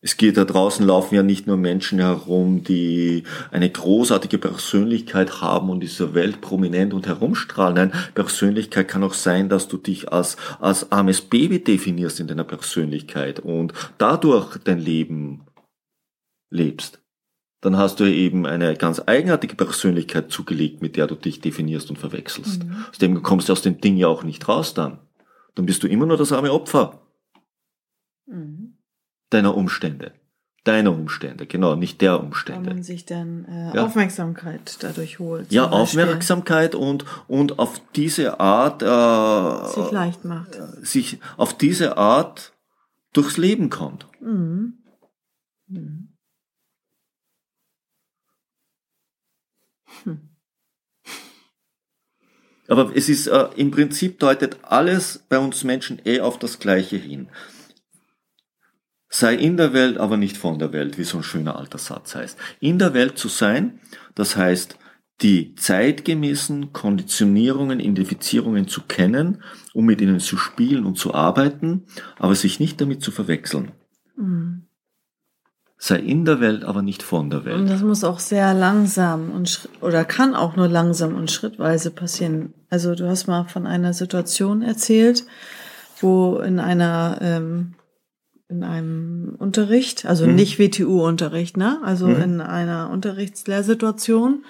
Es 0.00 0.16
geht 0.16 0.36
da 0.36 0.44
draußen 0.44 0.86
laufen 0.86 1.16
ja 1.16 1.24
nicht 1.24 1.48
nur 1.48 1.56
Menschen 1.56 1.98
herum, 1.98 2.62
die 2.62 3.24
eine 3.50 3.68
großartige 3.68 4.38
Persönlichkeit 4.38 5.40
haben 5.40 5.70
und 5.70 5.80
dieser 5.80 6.14
Welt 6.14 6.40
prominent 6.40 6.94
und 6.94 7.08
herumstrahlen. 7.08 7.74
Nein, 7.74 7.92
Persönlichkeit 8.14 8.86
kann 8.86 9.02
auch 9.02 9.14
sein, 9.14 9.48
dass 9.48 9.66
du 9.66 9.76
dich 9.76 10.12
als, 10.12 10.36
als 10.60 10.92
armes 10.92 11.20
Baby 11.20 11.64
definierst 11.64 12.20
in 12.20 12.28
deiner 12.28 12.44
Persönlichkeit 12.44 13.40
und 13.40 13.72
dadurch 13.98 14.58
dein 14.58 14.78
Leben 14.78 15.46
lebst 16.50 17.00
dann 17.60 17.76
hast 17.76 17.98
du 18.00 18.04
eben 18.04 18.46
eine 18.46 18.76
ganz 18.76 19.02
eigenartige 19.04 19.56
Persönlichkeit 19.56 20.30
zugelegt, 20.30 20.80
mit 20.80 20.96
der 20.96 21.06
du 21.06 21.16
dich 21.16 21.40
definierst 21.40 21.90
und 21.90 21.98
verwechselst. 21.98 22.64
Mhm. 22.64 22.84
Aus 22.90 22.98
dem 22.98 23.22
kommst 23.22 23.48
du 23.48 23.52
aus 23.52 23.62
dem 23.62 23.80
Ding 23.80 23.96
ja 23.96 24.06
auch 24.08 24.22
nicht 24.22 24.46
raus 24.48 24.74
dann. 24.74 24.98
Dann 25.54 25.66
bist 25.66 25.82
du 25.82 25.88
immer 25.88 26.06
nur 26.06 26.16
das 26.16 26.32
arme 26.32 26.52
Opfer 26.52 27.00
mhm. 28.26 28.74
deiner 29.30 29.56
Umstände. 29.56 30.12
Deiner 30.64 30.92
Umstände, 30.92 31.46
genau, 31.46 31.76
nicht 31.76 32.00
der 32.02 32.20
Umstände. 32.20 32.68
Weil 32.68 32.74
man 32.74 32.82
sich 32.82 33.06
dann 33.06 33.44
äh, 33.46 33.76
ja. 33.76 33.86
Aufmerksamkeit 33.86 34.76
dadurch 34.80 35.18
holt. 35.18 35.50
Ja, 35.50 35.70
Aufmerksamkeit 35.70 36.74
und, 36.74 37.06
und 37.26 37.58
auf 37.58 37.80
diese 37.96 38.38
Art 38.38 38.82
äh, 38.82 39.74
sich 39.74 39.90
leicht 39.90 40.24
macht. 40.24 40.58
Sich 40.82 41.20
auf 41.38 41.56
diese 41.56 41.96
Art 41.96 42.52
durchs 43.14 43.36
Leben 43.36 43.70
kommt. 43.70 44.06
Mhm. 44.20 44.74
Mhm. 45.68 46.07
Aber 52.68 52.94
es 52.94 53.08
ist 53.08 53.26
äh, 53.26 53.48
im 53.56 53.70
Prinzip 53.70 54.18
deutet 54.18 54.58
alles 54.62 55.24
bei 55.28 55.38
uns 55.38 55.64
Menschen 55.64 56.00
eh 56.04 56.20
auf 56.20 56.38
das 56.38 56.58
Gleiche 56.58 56.96
hin. 56.96 57.28
Sei 59.08 59.34
in 59.34 59.56
der 59.56 59.72
Welt, 59.72 59.96
aber 59.96 60.18
nicht 60.18 60.36
von 60.36 60.58
der 60.58 60.72
Welt, 60.72 60.98
wie 60.98 61.04
so 61.04 61.16
ein 61.16 61.22
schöner 61.22 61.56
alter 61.56 61.78
Satz 61.78 62.14
heißt. 62.14 62.38
In 62.60 62.78
der 62.78 62.92
Welt 62.92 63.16
zu 63.16 63.28
sein, 63.28 63.80
das 64.14 64.36
heißt, 64.36 64.78
die 65.22 65.54
zeitgemäßen 65.54 66.74
Konditionierungen, 66.74 67.80
Identifizierungen 67.80 68.68
zu 68.68 68.82
kennen, 68.82 69.42
um 69.72 69.86
mit 69.86 70.02
ihnen 70.02 70.20
zu 70.20 70.36
spielen 70.36 70.84
und 70.84 70.98
zu 70.98 71.14
arbeiten, 71.14 71.86
aber 72.18 72.34
sich 72.34 72.60
nicht 72.60 72.80
damit 72.80 73.02
zu 73.02 73.10
verwechseln. 73.10 73.72
Mhm 74.16 74.68
sei 75.78 75.96
in 76.00 76.24
der 76.24 76.40
Welt, 76.40 76.64
aber 76.64 76.82
nicht 76.82 77.02
von 77.02 77.30
der 77.30 77.44
Welt. 77.44 77.56
Und 77.56 77.70
das 77.70 77.82
muss 77.82 78.02
auch 78.02 78.18
sehr 78.18 78.52
langsam 78.52 79.30
und 79.30 79.68
oder 79.80 80.04
kann 80.04 80.34
auch 80.34 80.56
nur 80.56 80.68
langsam 80.68 81.14
und 81.14 81.30
schrittweise 81.30 81.90
passieren. 81.92 82.52
Also 82.70 82.94
du 82.94 83.08
hast 83.08 83.26
mal 83.26 83.44
von 83.44 83.66
einer 83.66 83.92
Situation 83.92 84.62
erzählt, 84.62 85.24
wo 86.00 86.36
in 86.38 86.60
einer 86.60 87.18
ähm, 87.20 87.74
in 88.48 88.64
einem 88.64 89.36
Unterricht, 89.38 90.06
also 90.06 90.26
mhm. 90.26 90.34
nicht 90.34 90.58
WTU-Unterricht, 90.58 91.56
ne? 91.56 91.80
Also 91.82 92.06
mhm. 92.06 92.22
in 92.22 92.40
einer 92.40 92.88
Unterrichtslehrsituation, 92.90 94.44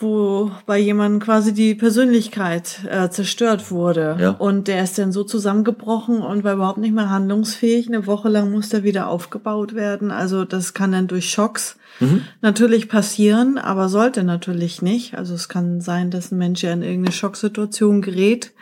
wo 0.00 0.50
bei 0.64 0.78
jemandem 0.78 1.20
quasi 1.20 1.52
die 1.52 1.74
Persönlichkeit 1.74 2.80
äh, 2.88 3.10
zerstört 3.10 3.70
wurde. 3.70 4.16
Ja. 4.18 4.30
Und 4.30 4.66
der 4.66 4.82
ist 4.82 4.98
dann 4.98 5.12
so 5.12 5.24
zusammengebrochen 5.24 6.22
und 6.22 6.42
war 6.42 6.54
überhaupt 6.54 6.78
nicht 6.78 6.94
mehr 6.94 7.10
handlungsfähig. 7.10 7.88
Eine 7.88 8.06
Woche 8.06 8.30
lang 8.30 8.50
muss 8.50 8.70
der 8.70 8.82
wieder 8.82 9.08
aufgebaut 9.08 9.74
werden. 9.74 10.10
Also 10.10 10.44
das 10.46 10.72
kann 10.72 10.92
dann 10.92 11.06
durch 11.06 11.30
Schocks 11.30 11.76
mhm. 12.00 12.22
natürlich 12.40 12.88
passieren, 12.88 13.58
aber 13.58 13.90
sollte 13.90 14.24
natürlich 14.24 14.80
nicht. 14.80 15.18
Also 15.18 15.34
es 15.34 15.50
kann 15.50 15.82
sein, 15.82 16.10
dass 16.10 16.32
ein 16.32 16.38
Mensch 16.38 16.62
ja 16.62 16.72
in 16.72 16.82
irgendeine 16.82 17.12
Schocksituation 17.12 18.00
gerät 18.00 18.52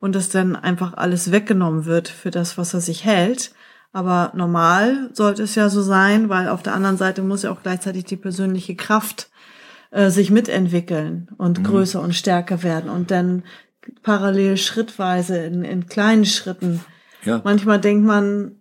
und 0.00 0.14
dass 0.14 0.30
dann 0.30 0.56
einfach 0.56 0.94
alles 0.96 1.30
weggenommen 1.32 1.84
wird 1.84 2.08
für 2.08 2.30
das, 2.30 2.56
was 2.56 2.72
er 2.72 2.80
sich 2.80 3.04
hält. 3.04 3.52
Aber 3.92 4.32
normal 4.34 5.10
sollte 5.12 5.42
es 5.42 5.54
ja 5.54 5.68
so 5.68 5.82
sein, 5.82 6.28
weil 6.28 6.48
auf 6.48 6.62
der 6.62 6.74
anderen 6.74 6.96
Seite 6.96 7.22
muss 7.22 7.42
ja 7.42 7.50
auch 7.50 7.62
gleichzeitig 7.62 8.04
die 8.04 8.16
persönliche 8.16 8.74
Kraft 8.76 9.30
äh, 9.90 10.10
sich 10.10 10.30
mitentwickeln 10.30 11.30
und 11.38 11.60
mhm. 11.60 11.64
größer 11.64 12.00
und 12.00 12.14
stärker 12.14 12.62
werden 12.62 12.90
und 12.90 13.10
dann 13.10 13.44
parallel 14.02 14.56
schrittweise 14.56 15.38
in, 15.38 15.64
in 15.64 15.86
kleinen 15.86 16.26
Schritten. 16.26 16.80
Ja. 17.24 17.40
Manchmal 17.44 17.80
denkt 17.80 18.06
man, 18.06 18.56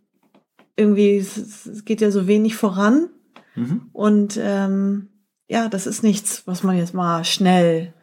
irgendwie, 0.75 1.17
es, 1.17 1.83
geht 1.85 2.01
ja 2.01 2.11
so 2.11 2.27
wenig 2.27 2.55
voran. 2.55 3.09
Mhm. 3.55 3.89
Und 3.91 4.39
ähm, 4.41 5.09
ja, 5.47 5.67
das 5.67 5.87
ist 5.87 6.03
nichts, 6.03 6.43
was 6.45 6.63
man 6.63 6.77
jetzt 6.77 6.93
mal 6.93 7.25
schnell 7.25 7.93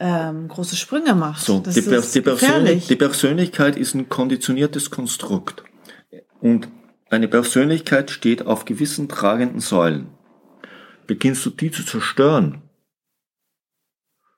ähm, 0.00 0.48
große 0.48 0.76
Sprünge 0.76 1.14
macht. 1.14 1.44
So, 1.44 1.60
die, 1.60 1.78
ist 1.78 2.14
die, 2.14 2.20
Persönlich 2.20 2.88
die 2.88 2.96
Persönlichkeit 2.96 3.76
ist 3.76 3.94
ein 3.94 4.08
konditioniertes 4.08 4.90
Konstrukt. 4.90 5.62
Und 6.40 6.68
eine 7.10 7.28
Persönlichkeit 7.28 8.10
steht 8.10 8.44
auf 8.44 8.64
gewissen 8.64 9.08
tragenden 9.08 9.60
Säulen. 9.60 10.08
Beginnst 11.06 11.46
du 11.46 11.50
die 11.50 11.70
zu 11.70 11.84
zerstören, 11.84 12.62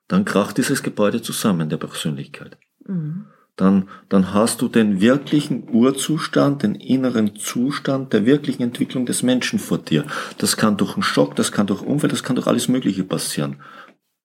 dann 0.07 0.25
kracht 0.25 0.57
dieses 0.57 0.83
Gebäude 0.83 1.21
zusammen 1.21 1.69
der 1.69 1.77
Persönlichkeit. 1.77 2.57
Mhm. 2.85 3.25
Dann, 3.55 3.89
dann 4.07 4.35
hast 4.35 4.61
du 4.61 4.67
den 4.67 5.01
wirklichen 5.01 5.67
Urzustand, 5.69 6.61
den 6.61 6.75
inneren 6.75 7.35
Zustand 7.35 8.13
der 8.13 8.25
wirklichen 8.25 8.61
Entwicklung 8.61 9.07
des 9.07 9.23
Menschen 9.23 9.57
vor 9.57 9.79
dir. 9.79 10.05
Das 10.37 10.57
kann 10.57 10.77
durch 10.77 10.93
einen 10.93 11.01
Schock, 11.01 11.35
das 11.35 11.51
kann 11.51 11.65
durch 11.65 11.81
Umfeld, 11.81 12.13
das 12.13 12.21
kann 12.23 12.35
durch 12.35 12.47
alles 12.47 12.67
Mögliche 12.67 13.03
passieren. 13.03 13.57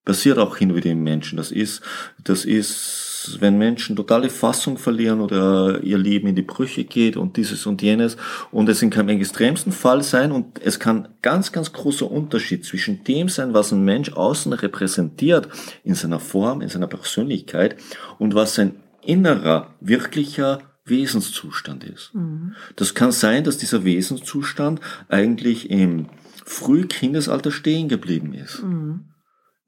Passiert 0.04 0.38
auch 0.38 0.58
hin 0.58 0.70
und 0.70 0.76
wieder 0.76 0.90
im 0.90 1.02
Menschen. 1.02 1.38
Das 1.38 1.50
ist, 1.50 1.80
das 2.22 2.44
ist 2.44 3.01
wenn 3.40 3.58
Menschen 3.58 3.96
totale 3.96 4.30
Fassung 4.30 4.78
verlieren 4.78 5.20
oder 5.20 5.82
ihr 5.82 5.98
Leben 5.98 6.28
in 6.28 6.34
die 6.34 6.42
Brüche 6.42 6.84
geht 6.84 7.16
und 7.16 7.36
dieses 7.36 7.66
und 7.66 7.82
jenes. 7.82 8.16
Und 8.50 8.68
es 8.68 8.80
kann 8.80 9.08
im 9.08 9.20
extremsten 9.20 9.72
Fall 9.72 10.02
sein 10.02 10.32
und 10.32 10.60
es 10.62 10.78
kann 10.78 11.08
ganz, 11.22 11.52
ganz 11.52 11.72
großer 11.72 12.10
Unterschied 12.10 12.64
zwischen 12.64 13.04
dem 13.04 13.28
sein, 13.28 13.54
was 13.54 13.72
ein 13.72 13.84
Mensch 13.84 14.12
außen 14.12 14.52
repräsentiert 14.52 15.48
in 15.84 15.94
seiner 15.94 16.20
Form, 16.20 16.60
in 16.60 16.68
seiner 16.68 16.86
Persönlichkeit 16.86 17.76
und 18.18 18.34
was 18.34 18.54
sein 18.54 18.76
innerer, 19.02 19.74
wirklicher 19.80 20.60
Wesenszustand 20.84 21.84
ist. 21.84 22.14
Mhm. 22.14 22.54
Das 22.76 22.94
kann 22.94 23.12
sein, 23.12 23.44
dass 23.44 23.58
dieser 23.58 23.84
Wesenszustand 23.84 24.80
eigentlich 25.08 25.70
im 25.70 26.06
Frühkindesalter 26.44 27.50
stehen 27.52 27.88
geblieben 27.88 28.34
ist. 28.34 28.62
Mhm. 28.62 29.11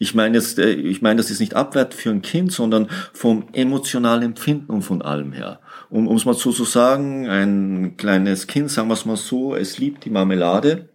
Ich 0.05 0.15
meine 0.15 0.37
jetzt, 0.37 0.59
äh, 0.59 0.73
ich 0.73 1.01
meine, 1.01 1.17
das 1.17 1.31
ist 1.31 1.41
nicht 1.41 1.57
abwert 1.57 1.95
für 1.95 2.11
ein 2.11 2.21
Kind, 2.21 2.53
sondern 2.53 2.91
vom 3.15 3.49
emotionalen 3.55 4.23
Empfinden 4.23 4.71
und 4.71 4.83
von 4.83 5.01
allem 5.01 5.33
her. 5.33 5.61
Um 5.89 6.15
es 6.15 6.27
mal 6.27 6.35
so 6.35 6.53
zu 6.53 6.67
sagen, 6.67 7.27
ein 7.27 7.97
kleines 7.97 8.47
Kind, 8.47 8.71
sagen 8.71 8.89
wir 8.89 8.95
es 8.95 9.07
mal 9.07 9.17
so, 9.17 9.55
es 9.55 9.79
liebt 9.79 10.05
die 10.05 10.11
Marmelade. 10.11 10.91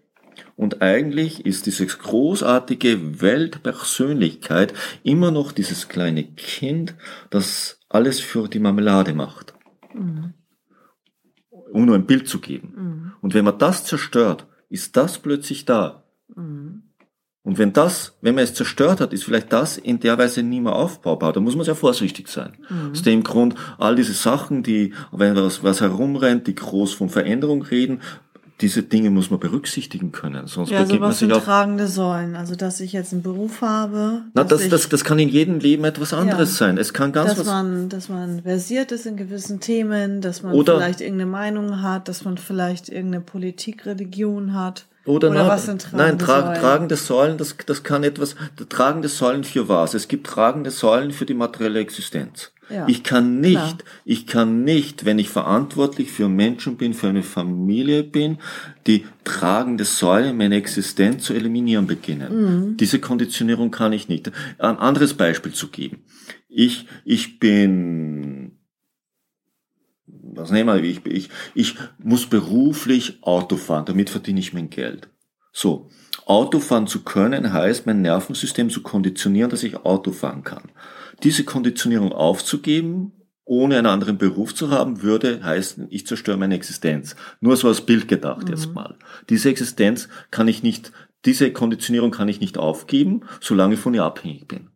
Und 0.56 0.84
eigentlich 0.84 1.44
ist 1.44 1.66
diese 1.66 1.88
großartige 1.88 3.20
Weltpersönlichkeit 3.20 4.76
immer 5.02 5.32
noch 5.32 5.54
dieses 5.54 5.88
kleine 5.88 6.24
Kind, 6.24 6.94
das 7.32 7.80
alles 7.90 8.20
für 8.20 8.48
die 8.48 8.60
Marmelade 8.60 9.16
macht. 9.16 9.56
Mhm. 9.96 10.36
Um 11.72 11.86
nur 11.86 11.96
ein 11.96 12.06
Bild 12.06 12.28
zu 12.28 12.40
geben. 12.40 12.74
Mhm. 12.76 13.12
Und 13.22 13.34
wenn 13.34 13.46
man 13.46 13.58
das 13.58 13.86
zerstört, 13.86 14.46
ist 14.70 14.96
das 14.98 15.18
plötzlich 15.18 15.66
da. 15.66 16.04
Mhm. 16.36 16.89
Und 17.44 17.58
wenn 17.58 17.72
das, 17.72 18.14
wenn 18.22 18.36
man 18.36 18.44
es 18.44 18.54
zerstört 18.54 19.00
hat, 19.00 19.14
ist 19.14 19.24
vielleicht 19.24 19.52
das 19.54 19.78
in 19.78 20.00
der 20.00 20.18
Weise 20.18 20.44
nie 20.44 20.60
mehr 20.60 20.76
aufbaubar. 20.76 21.32
Da 21.32 21.40
muss 21.40 21.56
man 21.56 21.64
sehr 21.64 21.76
vorsichtig 21.76 22.28
sein. 22.28 22.58
Mhm. 22.70 22.92
Aus 22.92 23.02
dem 23.02 23.24
Grund, 23.24 23.56
all 23.78 23.96
diese 23.96 24.14
Sachen, 24.14 24.62
die, 24.62 24.94
wenn 25.12 25.36
was, 25.36 25.64
was 25.64 25.80
herumrennt, 25.80 26.48
die 26.48 26.56
groß 26.56 26.94
von 26.94 27.10
Veränderung 27.10 27.62
reden, 27.62 28.02
diese 28.62 28.84
Dinge 28.84 29.10
muss 29.10 29.30
man 29.32 29.40
berücksichtigen 29.40 30.12
können. 30.12 30.48
Sonst 30.48 30.72
ja, 30.72 30.82
beginnt 30.82 31.00
man 31.00 31.14
sich 31.14 31.32
auf 31.32 31.46
tragende 31.46 31.88
Säulen. 31.88 32.36
Also 32.36 32.56
dass 32.56 32.82
ich 32.82 32.92
jetzt 32.92 33.14
einen 33.14 33.22
Beruf 33.22 33.62
habe. 33.62 34.24
Na, 34.34 34.44
das, 34.44 34.68
das, 34.68 34.90
das 34.90 35.04
kann 35.06 35.18
in 35.18 35.30
jedem 35.30 35.60
Leben 35.60 35.86
etwas 35.86 36.14
anderes 36.14 36.60
ja, 36.60 36.68
sein. 36.68 36.78
Es 36.78 36.94
kann 36.94 37.14
ganz 37.14 37.32
dass 37.32 37.40
was. 37.40 37.48
Man, 37.48 37.90
dass 37.90 38.10
man 38.10 38.42
versiert 38.42 38.92
ist 38.92 39.06
in 39.06 39.16
gewissen 39.16 39.62
Themen, 39.62 40.20
dass 40.22 40.44
man 40.44 40.54
vielleicht 40.54 41.00
irgendeine 41.00 41.32
Meinung 41.32 41.82
hat, 41.82 42.10
dass 42.10 42.26
man 42.26 42.38
vielleicht 42.38 42.90
irgendeine 42.90 43.24
Politikreligion 43.24 44.54
hat. 44.54 44.86
Oder, 45.10 45.32
Oder 45.32 45.48
was 45.48 45.66
sind 45.66 45.82
tragende 45.82 46.06
Nein, 46.06 46.20
tra 46.20 46.42
Säulen? 46.42 46.60
tragende 46.62 46.96
Säulen, 46.96 47.38
das, 47.40 47.56
das 47.66 47.82
kann 47.82 48.04
etwas, 48.04 48.36
tragende 48.70 49.08
Säulen 49.08 49.44
für 49.44 49.68
was? 49.68 49.96
Es 49.96 50.08
gibt 50.08 50.28
tragende 50.28 50.70
Säulen 50.70 51.12
für 51.12 51.26
die 51.26 51.34
materielle 51.34 51.80
Existenz. 51.80 52.52
Ja, 52.70 52.88
ich 52.88 53.02
kann 53.02 53.40
nicht, 53.40 53.56
klar. 53.56 53.78
ich 54.06 54.28
kann 54.28 54.64
nicht, 54.64 55.06
wenn 55.06 55.18
ich 55.18 55.30
verantwortlich 55.30 56.12
für 56.12 56.30
Menschen 56.30 56.78
bin, 56.78 56.94
für 56.94 57.08
eine 57.08 57.24
Familie 57.24 58.04
bin, 58.04 58.38
die 58.86 59.06
tragende 59.24 59.86
Säule 59.86 60.32
meiner 60.32 60.58
Existenz 60.58 61.24
zu 61.24 61.34
eliminieren 61.34 61.88
beginnen. 61.88 62.68
Mhm. 62.68 62.78
Diese 62.78 63.00
Konditionierung 63.00 63.72
kann 63.72 63.94
ich 63.94 64.10
nicht. 64.10 64.32
Ein 64.60 64.78
anderes 64.78 65.16
Beispiel 65.16 65.54
zu 65.54 65.70
geben. 65.70 66.04
Ich, 66.48 66.86
ich 67.04 67.40
bin 67.40 68.39
was 70.36 70.52
nehmen 70.52 70.76
wir, 70.76 70.84
ich, 70.84 71.06
ich, 71.06 71.30
ich 71.54 71.76
muss 71.98 72.26
beruflich 72.28 73.20
Auto 73.22 73.58
fahren, 73.58 73.86
damit 73.86 74.10
verdiene 74.10 74.40
ich 74.40 74.54
mein 74.54 74.70
Geld. 74.70 75.10
So, 75.52 75.90
Auto 76.26 76.60
fahren 76.60 76.88
zu 76.88 77.04
können 77.04 77.52
heißt, 77.52 77.86
mein 77.86 78.02
Nervensystem 78.02 78.70
zu 78.70 78.84
konditionieren, 78.84 79.50
dass 79.50 79.64
ich 79.64 79.78
Auto 79.78 80.12
fahren 80.12 80.44
kann. 80.44 80.72
Diese 81.24 81.44
Konditionierung 81.44 82.12
aufzugeben, 82.12 83.14
ohne 83.46 83.78
einen 83.78 83.88
anderen 83.88 84.20
Beruf 84.20 84.54
zu 84.54 84.70
haben, 84.70 85.02
würde 85.02 85.44
heißen, 85.44 85.88
ich 85.90 86.06
zerstöre 86.06 86.38
meine 86.38 86.54
Existenz. 86.54 87.16
Nur 87.42 87.58
so 87.58 87.68
als 87.68 87.82
Bild 87.82 88.08
gedacht 88.08 88.44
mhm. 88.44 88.50
jetzt 88.50 88.74
mal. 88.74 88.96
Diese 89.30 89.50
Existenz 89.50 90.08
kann 90.30 90.48
ich 90.48 90.62
nicht, 90.62 90.92
diese 91.26 91.52
Konditionierung 91.52 92.12
kann 92.12 92.28
ich 92.28 92.40
nicht 92.40 92.60
aufgeben, 92.60 93.22
solange 93.42 93.74
ich 93.74 93.80
von 93.80 93.96
ihr 93.96 94.04
abhängig 94.04 94.48
bin. 94.48 94.70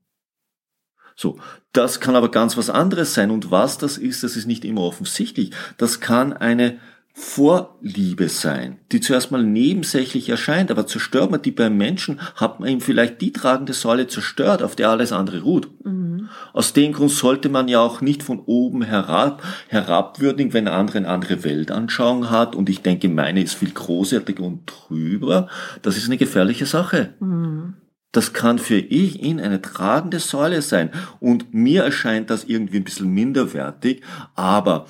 So, 1.15 1.37
das 1.71 1.99
kann 1.99 2.15
aber 2.15 2.31
ganz 2.31 2.57
was 2.57 2.69
anderes 2.69 3.13
sein. 3.13 3.31
Und 3.31 3.51
was 3.51 3.77
das 3.77 3.97
ist, 3.97 4.23
das 4.23 4.35
ist 4.35 4.47
nicht 4.47 4.65
immer 4.65 4.81
offensichtlich. 4.81 5.51
Das 5.77 5.99
kann 5.99 6.33
eine 6.33 6.79
Vorliebe 7.15 8.27
sein, 8.27 8.79
die 8.91 8.99
zuerst 8.99 9.29
mal 9.29 9.43
nebensächlich 9.43 10.29
erscheint, 10.29 10.71
aber 10.71 10.87
zerstört 10.87 11.29
man 11.29 11.43
die 11.43 11.51
beim 11.51 11.77
Menschen, 11.77 12.19
hat 12.35 12.59
man 12.59 12.69
ihm 12.69 12.81
vielleicht 12.81 13.21
die 13.21 13.31
tragende 13.31 13.73
Säule 13.73 14.07
zerstört, 14.07 14.63
auf 14.63 14.75
der 14.75 14.89
alles 14.89 15.11
andere 15.11 15.41
ruht. 15.43 15.69
Mhm. 15.85 16.29
Aus 16.53 16.73
dem 16.73 16.91
Grund 16.91 17.11
sollte 17.11 17.49
man 17.49 17.67
ja 17.67 17.81
auch 17.81 18.01
nicht 18.01 18.23
von 18.23 18.39
oben 18.39 18.81
herab, 18.81 19.43
herabwürdigen, 19.67 20.53
wenn 20.53 20.67
ein 20.67 20.73
anderer 20.73 20.97
eine 20.97 21.09
andere 21.09 21.43
Weltanschauung 21.43 22.31
hat 22.31 22.55
und 22.55 22.67
ich 22.67 22.81
denke, 22.81 23.09
meine 23.09 23.43
ist 23.43 23.53
viel 23.53 23.71
großartiger 23.71 24.43
und 24.43 24.65
trüber. 24.65 25.49
Das 25.83 25.97
ist 25.97 26.05
eine 26.05 26.17
gefährliche 26.17 26.65
Sache. 26.65 27.13
Mhm. 27.19 27.75
Das 28.13 28.31
kann 28.31 28.59
für 28.59 28.77
ich 28.77 29.21
ihn 29.21 29.41
eine 29.41 29.61
tragende 29.61 30.19
Säule 30.19 30.61
sein. 30.61 30.91
Und 31.19 31.53
mir 31.53 31.83
erscheint 31.83 32.29
das 32.29 32.45
irgendwie 32.45 32.77
ein 32.77 32.85
bisschen 32.85 33.09
minderwertig, 33.09 34.01
aber 34.35 34.85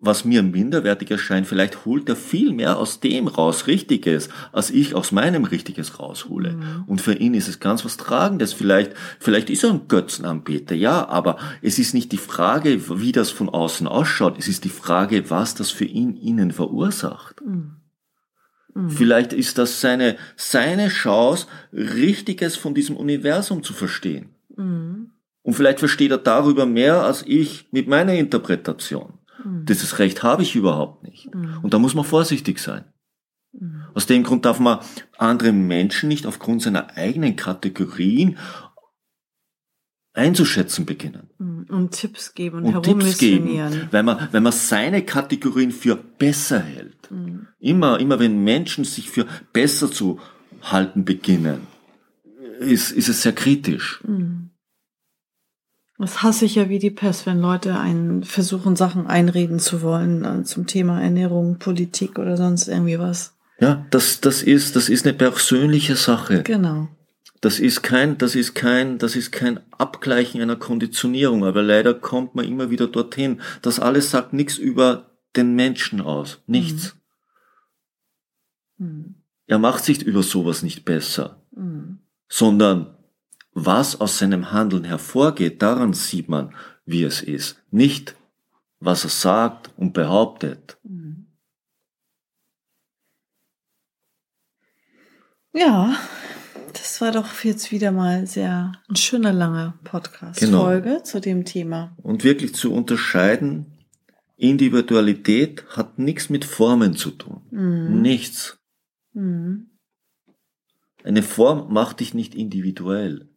was 0.00 0.24
mir 0.24 0.44
minderwertig 0.44 1.10
erscheint, 1.10 1.48
vielleicht 1.48 1.84
holt 1.84 2.08
er 2.08 2.14
viel 2.14 2.52
mehr 2.52 2.78
aus 2.78 3.00
dem 3.00 3.26
raus 3.26 3.66
Richtiges, 3.66 4.28
als 4.52 4.70
ich 4.70 4.94
aus 4.94 5.10
meinem 5.10 5.42
Richtiges 5.42 5.98
raushole. 5.98 6.52
Mhm. 6.52 6.84
Und 6.86 7.00
für 7.00 7.14
ihn 7.14 7.34
ist 7.34 7.48
es 7.48 7.58
ganz 7.58 7.84
was 7.84 7.96
Tragendes. 7.96 8.52
Vielleicht, 8.52 8.92
vielleicht 9.18 9.50
ist 9.50 9.64
er 9.64 9.70
ein 9.70 9.88
Götzenanbeter, 9.88 10.76
ja, 10.76 11.08
aber 11.08 11.36
es 11.62 11.80
ist 11.80 11.94
nicht 11.94 12.12
die 12.12 12.16
Frage, 12.16 12.80
wie 13.00 13.10
das 13.10 13.30
von 13.30 13.48
außen 13.48 13.88
ausschaut. 13.88 14.38
Es 14.38 14.46
ist 14.46 14.62
die 14.62 14.68
Frage, 14.68 15.30
was 15.30 15.56
das 15.56 15.70
für 15.70 15.84
ihn 15.84 16.16
innen 16.16 16.52
verursacht. 16.52 17.44
Mhm. 17.44 17.77
Mhm. 18.78 18.90
Vielleicht 18.90 19.32
ist 19.32 19.58
das 19.58 19.80
seine, 19.80 20.16
seine 20.36 20.88
Chance, 20.88 21.46
Richtiges 21.72 22.56
von 22.56 22.74
diesem 22.74 22.96
Universum 22.96 23.62
zu 23.62 23.72
verstehen. 23.72 24.30
Mhm. 24.56 25.10
Und 25.42 25.54
vielleicht 25.54 25.80
versteht 25.80 26.12
er 26.12 26.18
darüber 26.18 26.64
mehr 26.64 27.02
als 27.02 27.24
ich 27.26 27.66
mit 27.72 27.88
meiner 27.88 28.14
Interpretation. 28.14 29.14
Mhm. 29.44 29.64
Dieses 29.66 29.98
Recht 29.98 30.22
habe 30.22 30.42
ich 30.42 30.54
überhaupt 30.54 31.02
nicht. 31.02 31.34
Mhm. 31.34 31.58
Und 31.62 31.74
da 31.74 31.78
muss 31.78 31.94
man 31.94 32.04
vorsichtig 32.04 32.60
sein. 32.60 32.84
Mhm. 33.52 33.82
Aus 33.94 34.06
dem 34.06 34.22
Grund 34.22 34.44
darf 34.44 34.60
man 34.60 34.78
andere 35.16 35.50
Menschen 35.50 36.08
nicht 36.08 36.26
aufgrund 36.26 36.62
seiner 36.62 36.96
eigenen 36.96 37.34
Kategorien 37.34 38.38
einzuschätzen 40.14 40.86
beginnen. 40.86 41.30
Mm, 41.38 41.62
und 41.68 41.92
Tipps 41.92 42.34
geben 42.34 42.64
und, 42.64 42.74
und 42.74 42.82
Tipps 42.82 43.18
geben, 43.18 43.88
wenn 43.90 44.04
man, 44.04 44.28
wenn 44.32 44.42
man 44.42 44.52
seine 44.52 45.02
Kategorien 45.02 45.70
für 45.70 45.96
besser 45.96 46.60
hält. 46.60 47.10
Mhm. 47.10 47.46
Immer, 47.58 48.00
immer 48.00 48.18
wenn 48.18 48.42
Menschen 48.42 48.84
sich 48.84 49.10
für 49.10 49.26
besser 49.52 49.90
zu 49.90 50.18
halten 50.62 51.04
beginnen, 51.04 51.66
ist, 52.60 52.90
ist 52.90 53.08
es 53.08 53.22
sehr 53.22 53.32
kritisch. 53.32 54.00
Mhm. 54.06 54.50
Das 55.98 56.22
hasse 56.22 56.44
ich 56.44 56.54
ja 56.54 56.68
wie 56.68 56.78
die 56.78 56.92
Pest, 56.92 57.26
wenn 57.26 57.40
Leute 57.40 57.78
einen 57.78 58.22
versuchen, 58.22 58.76
Sachen 58.76 59.08
einreden 59.08 59.58
zu 59.58 59.82
wollen 59.82 60.24
äh, 60.24 60.44
zum 60.44 60.66
Thema 60.66 61.02
Ernährung, 61.02 61.58
Politik 61.58 62.20
oder 62.20 62.36
sonst 62.36 62.68
irgendwie 62.68 63.00
was. 63.00 63.34
Ja, 63.60 63.84
das, 63.90 64.20
das 64.20 64.42
ist, 64.42 64.76
das 64.76 64.88
ist 64.88 65.04
eine 65.04 65.14
persönliche 65.14 65.96
Sache. 65.96 66.44
Genau. 66.44 66.88
Das 67.40 67.60
ist 67.60 67.82
kein, 67.82 68.18
das 68.18 68.34
ist 68.34 68.54
kein, 68.54 68.98
das 68.98 69.14
ist 69.14 69.30
kein 69.30 69.60
Abgleichen 69.72 70.40
einer 70.40 70.56
Konditionierung, 70.56 71.44
aber 71.44 71.62
leider 71.62 71.94
kommt 71.94 72.34
man 72.34 72.44
immer 72.44 72.70
wieder 72.70 72.88
dorthin. 72.88 73.40
Das 73.62 73.78
alles 73.78 74.10
sagt 74.10 74.32
nichts 74.32 74.58
über 74.58 75.10
den 75.36 75.54
Menschen 75.54 76.00
aus. 76.00 76.42
Nichts. 76.46 76.96
Mhm. 78.76 78.86
mhm. 78.86 79.14
Er 79.50 79.58
macht 79.58 79.82
sich 79.82 80.02
über 80.02 80.22
sowas 80.22 80.62
nicht 80.62 80.84
besser, 80.84 81.42
mhm. 81.52 82.00
sondern 82.28 82.98
was 83.54 83.98
aus 83.98 84.18
seinem 84.18 84.52
Handeln 84.52 84.84
hervorgeht, 84.84 85.62
daran 85.62 85.94
sieht 85.94 86.28
man, 86.28 86.54
wie 86.84 87.02
es 87.02 87.22
ist. 87.22 87.62
Nicht, 87.70 88.14
was 88.78 89.04
er 89.04 89.10
sagt 89.10 89.70
und 89.78 89.94
behauptet. 89.94 90.76
Mhm. 90.82 91.28
Ja, 95.54 95.96
das 96.78 97.00
war 97.00 97.12
doch 97.12 97.44
jetzt 97.44 97.72
wieder 97.72 97.92
mal 97.92 98.26
sehr 98.26 98.72
ein 98.88 98.96
schöner 98.96 99.32
langer 99.32 99.78
Podcast-Folge 99.84 100.88
genau. 100.88 101.02
zu 101.02 101.20
dem 101.20 101.44
Thema. 101.44 101.96
Und 102.02 102.24
wirklich 102.24 102.54
zu 102.54 102.72
unterscheiden, 102.72 103.66
Individualität 104.36 105.64
hat 105.70 105.98
nichts 105.98 106.30
mit 106.30 106.44
Formen 106.44 106.94
zu 106.94 107.10
tun. 107.10 107.42
Mhm. 107.50 108.00
Nichts. 108.00 108.58
Mhm. 109.12 109.70
Eine 111.04 111.22
Form 111.22 111.72
macht 111.72 112.00
dich 112.00 112.14
nicht 112.14 112.34
individuell. 112.34 113.28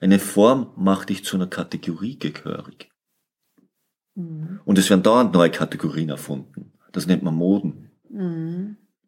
Eine 0.00 0.18
Form 0.18 0.72
macht 0.76 1.08
dich 1.08 1.24
zu 1.24 1.36
einer 1.36 1.46
Kategorie 1.46 2.18
gehörig. 2.18 2.90
Mhm. 4.14 4.60
Und 4.64 4.78
es 4.78 4.90
werden 4.90 5.02
dauernd 5.02 5.32
neue 5.32 5.50
Kategorien 5.50 6.10
erfunden. 6.10 6.72
Das 6.92 7.06
nennt 7.06 7.22
man 7.22 7.34
Moden. 7.34 7.90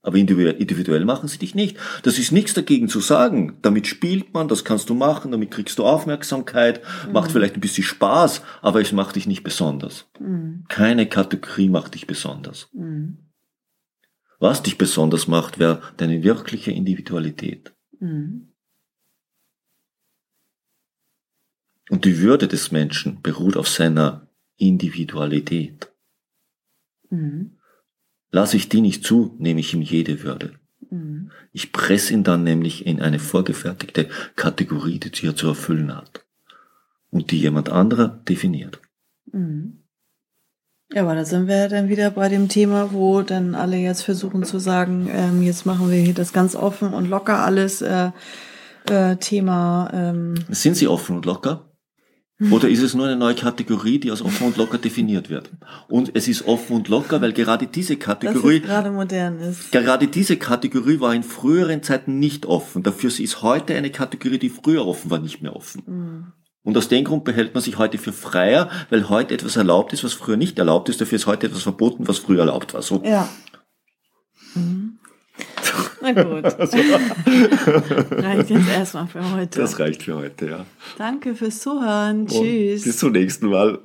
Mhm. 0.05 0.09
Aber 0.09 0.17
individu- 0.19 0.57
individuell 0.57 1.05
machen 1.05 1.29
sie 1.29 1.39
dich 1.39 1.55
nicht. 1.55 1.79
Das 2.03 2.19
ist 2.19 2.31
nichts 2.31 2.55
dagegen 2.55 2.89
zu 2.89 3.01
sagen. 3.01 3.59
Damit 3.63 3.87
spielt 3.87 4.35
man, 4.35 4.49
das 4.49 4.65
kannst 4.65 4.91
du 4.91 4.95
machen, 4.95 5.33
damit 5.33 5.51
kriegst 5.51 5.79
du 5.79 5.85
Aufmerksamkeit, 5.85 6.83
macht 7.13 7.33
vielleicht 7.33 7.57
ein 7.57 7.61
bisschen 7.61 7.85
Spaß, 7.85 8.43
aber 8.63 8.81
es 8.81 8.93
macht 8.93 9.17
dich 9.17 9.27
nicht 9.27 9.43
besonders. 9.43 10.07
Mhm. 10.21 10.65
Keine 10.69 11.09
Kategorie 11.09 11.69
macht 11.69 11.95
dich 11.95 12.07
besonders. 12.07 12.69
Mhm. 12.73 13.19
Was 14.39 14.63
dich 14.63 14.77
besonders 14.77 15.27
macht, 15.27 15.59
wäre 15.59 15.81
deine 15.97 16.23
wirkliche 16.23 16.71
Individualität. 16.71 17.75
Mhm. 17.99 18.51
Und 21.91 22.05
die 22.05 22.19
Würde 22.21 22.49
des 22.49 22.73
Menschen 22.73 23.21
beruht 23.23 23.57
auf 23.57 23.69
seiner 23.69 24.29
Individualität. 24.57 25.93
Mhm. 27.11 27.59
Lasse 28.35 28.57
ich 28.57 28.69
die 28.69 28.81
nicht 28.81 29.05
zu, 29.05 29.37
nehme 29.39 29.61
ich 29.61 29.75
ihm 29.75 29.81
jede 29.81 30.25
Würde. 30.25 30.55
Mhm. 30.91 31.31
Ich 31.53 31.71
presse 31.71 32.13
ihn 32.13 32.25
dann 32.25 32.43
nämlich 32.43 32.85
in 32.85 33.01
eine 33.01 33.21
vorgefertigte 33.21 34.09
Kategorie, 34.35 34.99
die 34.99 35.25
er 35.25 35.37
zu 35.37 35.47
erfüllen 35.47 35.97
hat. 35.97 36.27
Und 37.11 37.31
die 37.31 37.39
jemand 37.39 37.71
anderer 37.71 38.09
definiert. 38.09 38.81
Mhm. 39.31 39.85
Ja, 40.93 41.03
aber 41.03 41.15
da 41.15 41.25
sind 41.25 41.47
wir 41.47 41.69
dann 41.69 41.89
wieder 41.89 42.11
bei 42.11 42.29
dem 42.29 42.49
Thema, 42.49 42.93
wo 42.93 43.23
dann 43.23 43.55
alle 43.55 43.77
jetzt 43.77 44.03
versuchen 44.03 44.43
zu 44.43 44.59
sagen, 44.59 45.09
ähm, 45.13 45.41
jetzt 45.41 45.65
machen 45.65 45.89
wir 45.89 46.01
hier 46.01 46.13
das 46.13 46.33
ganz 46.33 46.57
offen 46.57 46.93
und 46.93 47.09
locker 47.09 47.39
alles 47.39 47.83
äh, 47.83 48.11
äh, 48.91 49.15
Thema. 49.15 49.91
Ähm, 49.93 50.35
Sind 50.49 50.77
sie 50.77 50.89
offen 50.89 51.15
und 51.15 51.25
locker? 51.25 51.71
Oder 52.51 52.69
ist 52.69 52.83
es 52.83 52.95
nur 52.95 53.07
eine 53.07 53.15
neue 53.15 53.37
Kategorie, 53.37 54.01
die 54.01 54.11
als 54.11 54.21
offen 54.21 54.49
und 54.49 54.57
locker 54.57 54.79
definiert 54.79 55.31
wird? 55.31 55.51
Und 55.89 56.11
es 56.15 56.27
ist 56.27 56.47
offen 56.49 56.75
und 56.75 56.89
locker, 56.89 57.21
weil 57.21 57.33
gerade 57.33 57.69
diese 57.69 57.97
Kategorie, 57.97 58.59
gerade 58.59 58.91
modern 58.91 59.39
ist. 59.39 59.71
gerade 59.71 60.09
diese 60.09 60.37
Kategorie 60.37 60.99
war 60.99 61.15
in 61.15 61.23
früheren 61.23 61.85
Zeiten 61.85 62.19
nicht 62.19 62.45
offen. 62.47 62.83
Dafür 62.83 63.09
ist 63.09 63.43
heute 63.43 63.77
eine 63.77 63.91
Kategorie, 63.91 64.39
die 64.39 64.51
früher 64.51 64.85
offen 64.85 65.13
war, 65.13 65.21
nicht 65.21 65.43
mehr 65.43 65.55
offen. 65.55 65.83
Mhm. 65.87 66.33
Und 66.65 66.77
aus 66.77 66.89
dem 66.89 67.05
Grund 67.05 67.25
behält 67.25 67.55
man 67.55 67.63
sich 67.63 67.79
heute 67.79 67.99
für 67.99 68.13
freier, 68.13 68.69
weil 68.91 69.09
heute 69.09 69.35
etwas 69.35 69.55
erlaubt 69.55 69.93
ist, 69.93 70.03
was 70.03 70.15
früher 70.15 70.37
nicht 70.37 70.59
erlaubt 70.59 70.89
ist. 70.89 71.01
Dafür 71.01 71.17
ist 71.17 71.27
heute 71.27 71.47
etwas 71.47 71.63
verboten, 71.63 72.09
was 72.09 72.19
früher 72.19 72.41
erlaubt 72.41 72.75
war. 72.75 72.83
So. 72.83 73.01
Ja. 73.05 73.29
Mhm. 74.55 74.84
Na 76.01 76.13
gut. 76.13 76.45
Reicht 78.25 78.51
jetzt 78.51 78.69
erstmal 78.69 79.07
für 79.07 79.33
heute. 79.33 79.61
reicht 79.79 80.03
für 80.03 80.17
heute, 80.17 80.47
ja. 80.47 80.67
Danke 80.99 81.35
fürs 81.35 81.61
Zuhören. 81.61 82.23
Und 82.23 82.31
Tschüss. 82.31 82.85
Bis 82.85 82.99
zum 82.99 83.13
nächsten 83.13 83.47
Mal. 83.47 83.79